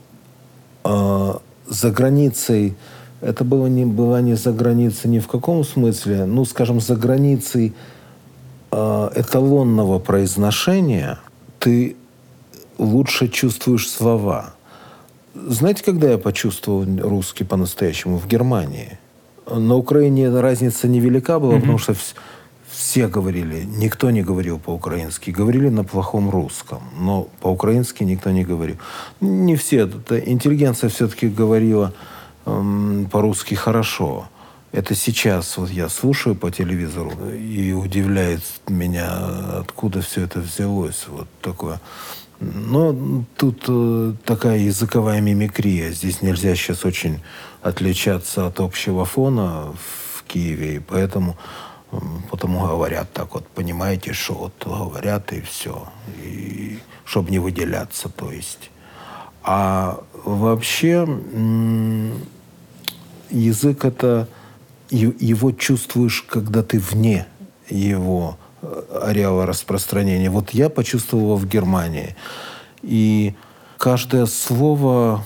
[0.83, 1.33] э,
[1.67, 2.75] за границей
[3.21, 7.73] это было не, была не за границей ни в каком смысле, ну, скажем, за границей
[8.71, 11.19] эталонного произношения
[11.59, 11.95] ты
[12.77, 14.53] лучше чувствуешь слова.
[15.33, 18.17] Знаете, когда я почувствовал русский по-настоящему?
[18.17, 18.99] В Германии.
[19.49, 21.59] На Украине разница невелика была, mm-hmm.
[21.59, 21.95] потому что
[22.69, 25.31] все говорили, никто не говорил по-украински.
[25.31, 28.75] Говорили на плохом русском, но по-украински никто не говорил.
[29.21, 29.87] Не все.
[29.87, 31.93] Это интеллигенция все-таки говорила
[32.45, 34.27] эм, по-русски хорошо.
[34.71, 41.05] Это сейчас вот я слушаю по телевизору и удивляет меня, откуда все это взялось.
[41.07, 41.79] Вот такое.
[42.39, 45.91] Но тут э, такая языковая мимикрия.
[45.91, 47.21] Здесь нельзя сейчас очень
[47.61, 49.73] отличаться от общего фона
[50.15, 51.37] в Киеве, и поэтому
[52.29, 55.87] Потому говорят так вот, понимаете, что вот говорят и все.
[56.21, 58.69] И чтобы не выделяться, то есть.
[59.41, 61.07] А вообще
[63.29, 64.27] язык это
[64.89, 67.27] его чувствуешь, когда ты вне
[67.69, 70.29] его э, ареала распространения.
[70.29, 72.15] Вот я почувствовал в Германии.
[72.81, 73.35] И
[73.77, 75.25] каждое слово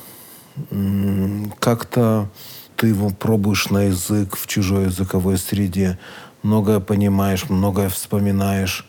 [1.60, 2.30] как-то
[2.76, 5.98] ты его пробуешь на язык в чужой языковой среде
[6.44, 8.88] многое понимаешь, многое вспоминаешь.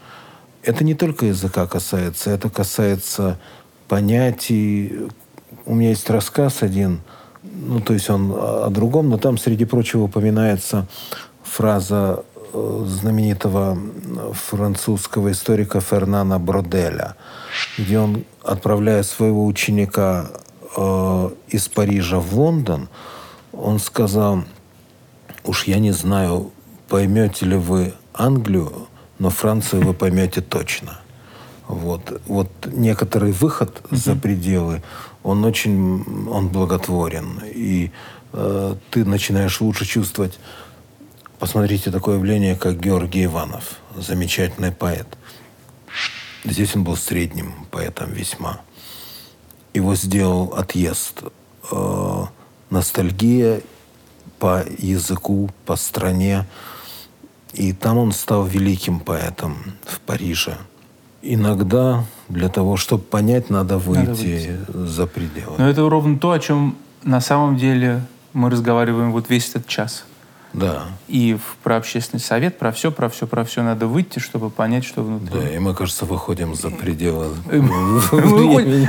[0.63, 3.39] Это не только языка касается, это касается
[3.89, 5.09] понятий.
[5.67, 7.01] У меня есть рассказ один,
[7.43, 10.87] ну, то есть он о другом, но там, среди прочего, упоминается
[11.43, 13.79] фраза э, знаменитого
[14.33, 17.17] французского историка Фернана Броделя,
[17.79, 20.31] где он, отправляя своего ученика
[20.77, 22.89] э, из Парижа в Лондон,
[23.53, 24.45] он сказал,
[25.45, 26.53] уж я не знаю,
[26.89, 28.89] поймете ли вы Англию,
[29.19, 30.99] но Францию вы поймете точно.
[31.69, 33.97] Вот, вот некоторый выход mm-hmm.
[33.97, 34.83] за пределы,
[35.23, 37.43] он очень, он благотворен.
[37.45, 37.91] И
[38.33, 40.39] э, ты начинаешь лучше чувствовать.
[41.39, 45.07] Посмотрите такое явление, как Георгий Иванов, замечательный поэт.
[46.45, 48.61] Здесь он был средним поэтом весьма.
[49.75, 51.23] Его сделал отъезд.
[51.71, 52.25] Э,
[52.71, 53.61] ностальгия
[54.39, 56.47] по языку, по стране.
[57.53, 60.57] И там он стал великим поэтом в Париже.
[61.23, 64.59] Иногда для того, чтобы понять, надо выйти, надо выйти.
[64.89, 65.55] за пределы.
[65.59, 68.03] Но это ровно то, о чем на самом деле
[68.33, 70.05] мы разговариваем вот весь этот час.
[70.53, 70.85] Да.
[71.09, 75.03] И про общественный совет, про все, про все, про все надо выйти, чтобы понять, что
[75.03, 75.41] внутри.
[75.41, 77.29] Да, и мы, кажется, выходим за пределы.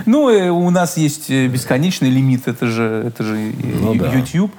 [0.05, 4.51] Ну, э, у нас есть э, бесконечный лимит, это же, это же ну YouTube.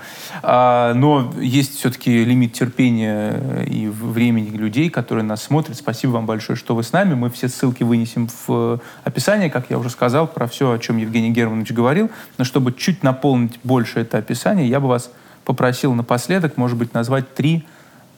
[0.42, 5.76] А, но есть все-таки лимит терпения и времени людей, которые нас смотрят.
[5.76, 7.14] Спасибо вам большое, что вы с нами.
[7.14, 11.30] Мы все ссылки вынесем в описание, как я уже сказал, про все, о чем Евгений
[11.30, 12.10] Германович говорил.
[12.38, 15.10] Но чтобы чуть наполнить больше это описание, я бы вас
[15.44, 17.64] попросил напоследок, может быть, назвать три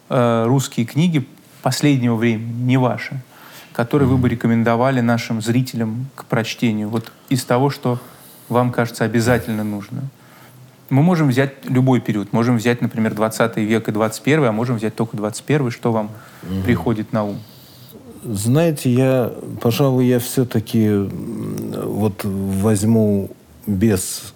[0.08, 1.26] э, русские книги
[1.62, 3.20] последнего времени, не ваши,
[3.72, 6.88] которые вы бы рекомендовали нашим зрителям к прочтению.
[6.88, 8.00] Вот из того, что
[8.48, 10.02] вам кажется обязательно нужно.
[10.88, 12.32] Мы можем взять любой период.
[12.32, 16.10] Можем взять, например, 20 век и 21, а можем взять только 21, что вам
[16.42, 16.62] угу.
[16.64, 17.40] приходит на ум.
[18.22, 20.88] Знаете, я, пожалуй, я все-таки
[21.84, 23.30] вот возьму
[23.66, 24.34] без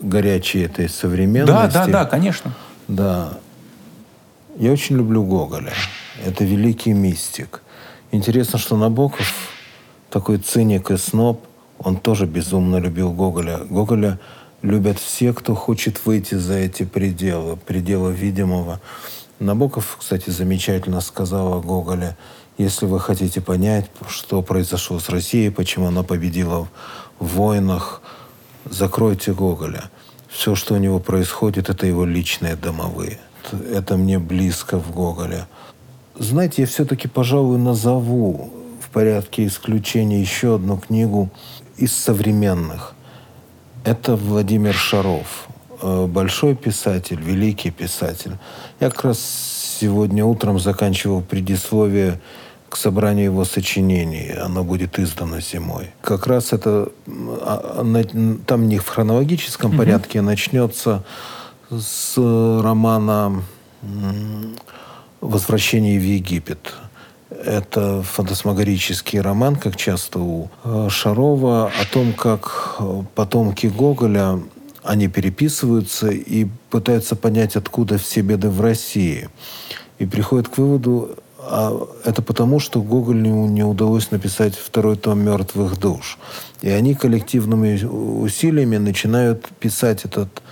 [0.00, 1.74] горячей этой современности.
[1.74, 2.52] Да, да, да, конечно.
[2.86, 3.38] Да.
[4.56, 5.72] Я очень люблю Гоголя.
[6.24, 7.62] Это великий мистик.
[8.10, 9.32] Интересно, что Набоков,
[10.10, 11.44] такой циник и сноб,
[11.78, 13.58] он тоже безумно любил Гоголя.
[13.58, 14.18] Гоголя
[14.62, 18.80] любят все, кто хочет выйти за эти пределы, пределы видимого.
[19.38, 22.16] Набоков, кстати, замечательно сказал о Гоголе.
[22.56, 26.68] Если вы хотите понять, что произошло с Россией, почему она победила
[27.20, 28.02] в войнах,
[28.70, 29.84] закройте Гоголя.
[30.28, 33.18] Все, что у него происходит, это его личные домовые.
[33.72, 35.46] Это мне близко в Гоголе.
[36.18, 38.50] Знаете, я все-таки, пожалуй, назову
[38.80, 41.30] в порядке исключения еще одну книгу
[41.76, 42.94] из современных.
[43.84, 45.48] Это Владимир Шаров.
[45.80, 48.32] Э, большой писатель, великий писатель.
[48.80, 49.20] Я как раз
[49.80, 52.20] сегодня утром заканчивал предисловие
[52.68, 54.32] к собранию его сочинений.
[54.32, 55.90] Оно будет издано зимой.
[56.02, 57.84] Как раз это а,
[58.46, 59.78] там не в хронологическом угу.
[59.78, 61.04] порядке начнется
[61.70, 63.42] с романа
[65.20, 66.74] «Возвращение в Египет».
[67.30, 74.40] Это фантасмагорический роман, как часто у э, Шарова, о том, как э, потомки Гоголя,
[74.82, 79.28] они переписываются и пытаются понять, откуда все беды в России.
[79.98, 85.78] И приходят к выводу, а это потому, что Гоголю не удалось написать второй том «Мертвых
[85.78, 86.18] душ».
[86.62, 90.42] И они коллективными усилиями начинают писать этот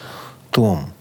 [0.51, 0.93] том.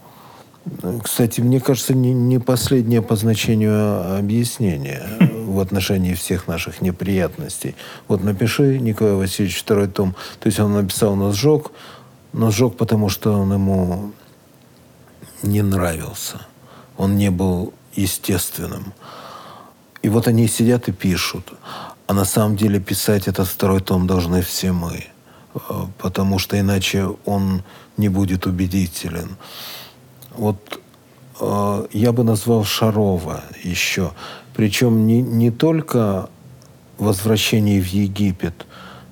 [1.03, 7.75] Кстати, мне кажется, не, не последнее по значению объяснение в отношении всех наших неприятностей.
[8.07, 10.15] Вот напиши, Николай Васильевич, второй том.
[10.39, 11.71] То есть он написал на сжег,
[12.33, 14.11] но сжег, потому что он ему
[15.43, 16.41] не нравился.
[16.97, 18.93] Он не был естественным.
[20.05, 21.53] И вот они сидят и пишут.
[22.05, 25.05] А на самом деле писать этот второй том должны все мы.
[25.55, 25.59] Э,
[25.97, 27.63] потому что иначе он
[27.97, 29.35] не будет убедителен.
[30.37, 30.79] Вот
[31.41, 34.11] э, я бы назвал Шарова еще.
[34.55, 36.29] Причем не, не только
[36.99, 38.67] «Возвращение в Египет»,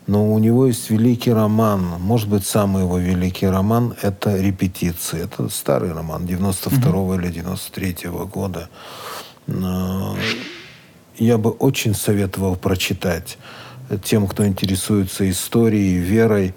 [0.06, 5.24] но у него есть великий роман, может быть, самый его великий роман– это «Репетиции».
[5.24, 7.20] Это старый роман, 92 mm-hmm.
[7.20, 8.70] или 93 -го года.
[11.18, 13.38] Я бы очень советовал прочитать
[14.04, 16.54] тем, кто интересуется историей, верой.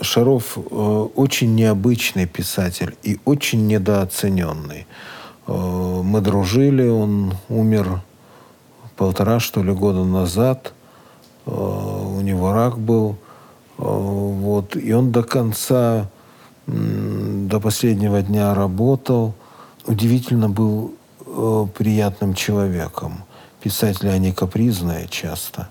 [0.00, 4.86] Шаров э, очень необычный писатель и очень недооцененный.
[5.46, 8.00] Э, мы дружили, он умер
[8.96, 10.72] полтора, что ли, года назад.
[11.46, 13.16] Э, у него рак был.
[13.78, 14.76] Вот.
[14.76, 16.08] И он до конца,
[16.66, 19.34] до последнего дня работал.
[19.86, 20.94] Удивительно был
[21.74, 23.24] приятным человеком.
[23.62, 25.68] Писатели, они капризные часто.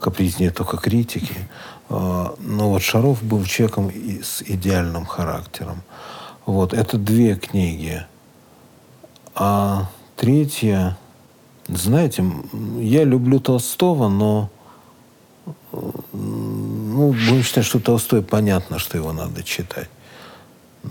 [0.00, 1.48] Капризнее только критики.
[1.88, 3.90] Но вот Шаров был человеком
[4.22, 5.82] с идеальным характером.
[6.46, 6.72] Вот.
[6.72, 8.04] Это две книги.
[9.34, 10.96] А третья
[11.68, 12.24] знаете,
[12.78, 14.50] я люблю Толстого, но
[16.12, 19.88] ну, будем считать, что Толстой понятно, что его надо читать.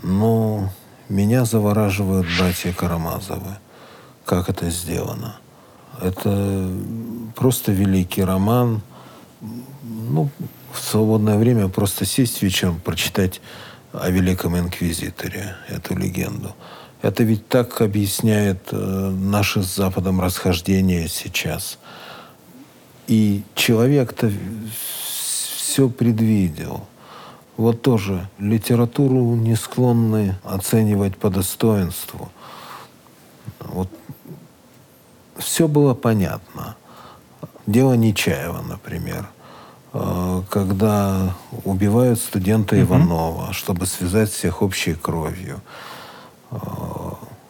[0.02, 0.70] Но
[1.08, 3.58] меня завораживают братья Карамазовы.
[4.24, 5.36] Как это сделано?
[6.04, 6.70] Это
[7.34, 8.82] просто великий роман.
[9.40, 10.28] Ну,
[10.70, 13.40] в свободное время просто сесть вечером, прочитать
[13.92, 16.54] о Великом Инквизиторе, эту легенду.
[17.00, 21.78] Это ведь так объясняет э, наше с Западом расхождение сейчас.
[23.06, 24.30] И человек-то
[25.56, 26.86] все предвидел.
[27.56, 32.30] Вот тоже литературу не склонны оценивать по достоинству.
[33.60, 33.88] Вот
[35.38, 36.76] все было понятно.
[37.66, 39.28] Дело Нечаева, например,
[39.92, 41.34] э, когда
[41.64, 45.60] убивают студента Иванова, чтобы связать всех общей кровью.
[46.50, 46.56] Э,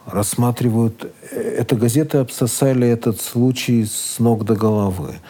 [0.06, 1.12] рассматривают...
[1.32, 5.20] Эта газета обсосали этот случай с ног до головы.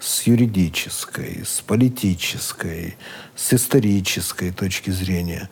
[0.00, 2.96] С юридической, с политической,
[3.36, 5.48] с исторической точки зрения.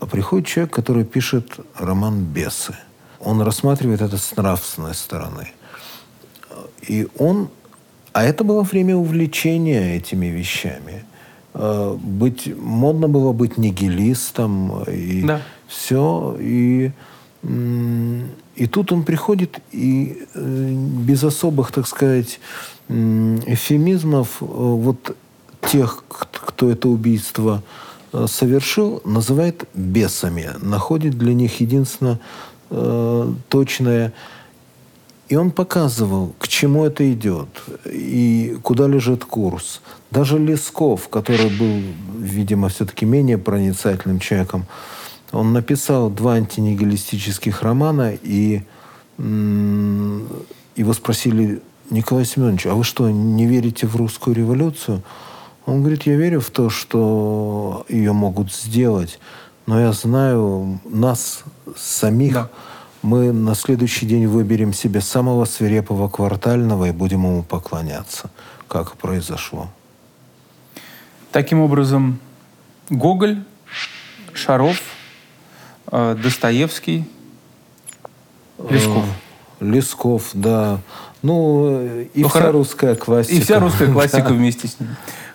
[0.00, 2.76] А приходит человек, который пишет роман «Бесы».
[3.24, 5.48] Он рассматривает это с нравственной стороны.
[6.88, 7.48] И он...
[8.12, 11.04] А это было время увлечения этими вещами.
[11.54, 14.82] Э, быть, модно было быть нигилистом.
[14.84, 15.40] И да
[15.72, 16.36] все.
[16.38, 16.90] И,
[17.42, 20.74] и тут он приходит и э,
[21.06, 22.40] без особых, так сказать,
[22.88, 25.16] эфемизмов э, вот
[25.62, 27.62] тех, кто это убийство
[28.26, 32.20] совершил, называет бесами, находит для них единственно
[32.72, 34.12] э, точное.
[35.28, 37.48] И он показывал, к чему это идет
[37.86, 39.80] и куда лежит курс.
[40.10, 41.80] Даже Лесков, который был,
[42.18, 44.66] видимо, все-таки менее проницательным человеком,
[45.30, 48.62] он написал два антинигилистических романа, и
[49.18, 55.02] его спросили, Николай Семенович, а вы что, не верите в русскую революцию?
[55.64, 59.18] Он говорит, я верю в то, что ее могут сделать,
[59.66, 61.44] но я знаю нас
[61.76, 62.34] самих.
[62.34, 62.48] Да.
[63.02, 68.30] Мы на следующий день выберем себе самого свирепого квартального и будем ему поклоняться,
[68.68, 69.68] как произошло.
[71.32, 72.20] Таким образом,
[72.90, 73.42] Гоголь,
[74.32, 74.80] Шаров–
[75.92, 77.04] Э, Достоевский,
[78.70, 79.04] Лесков.
[79.60, 80.80] Э, Лесков, да.
[81.20, 82.52] Ну, и ну, вся хор...
[82.52, 83.34] русская классика.
[83.34, 84.88] И вся русская классика вместе с ним.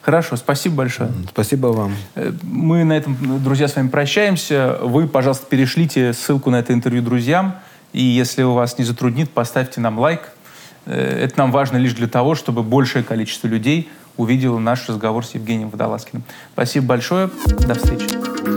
[0.08, 1.12] Хорошо, спасибо большое.
[1.28, 1.94] Спасибо вам.
[2.16, 4.78] Э, мы на этом, друзья, с вами прощаемся.
[4.82, 7.56] Вы, пожалуйста, перешлите ссылку на это интервью друзьям.
[7.92, 10.22] И если у вас не затруднит, поставьте нам лайк.
[10.86, 15.72] Это нам важно лишь для того, чтобы большее количество людей увидело наш разговор с Евгением
[15.72, 16.24] Водолазкиным.
[16.54, 17.30] Спасибо большое.
[17.46, 18.57] До встречи.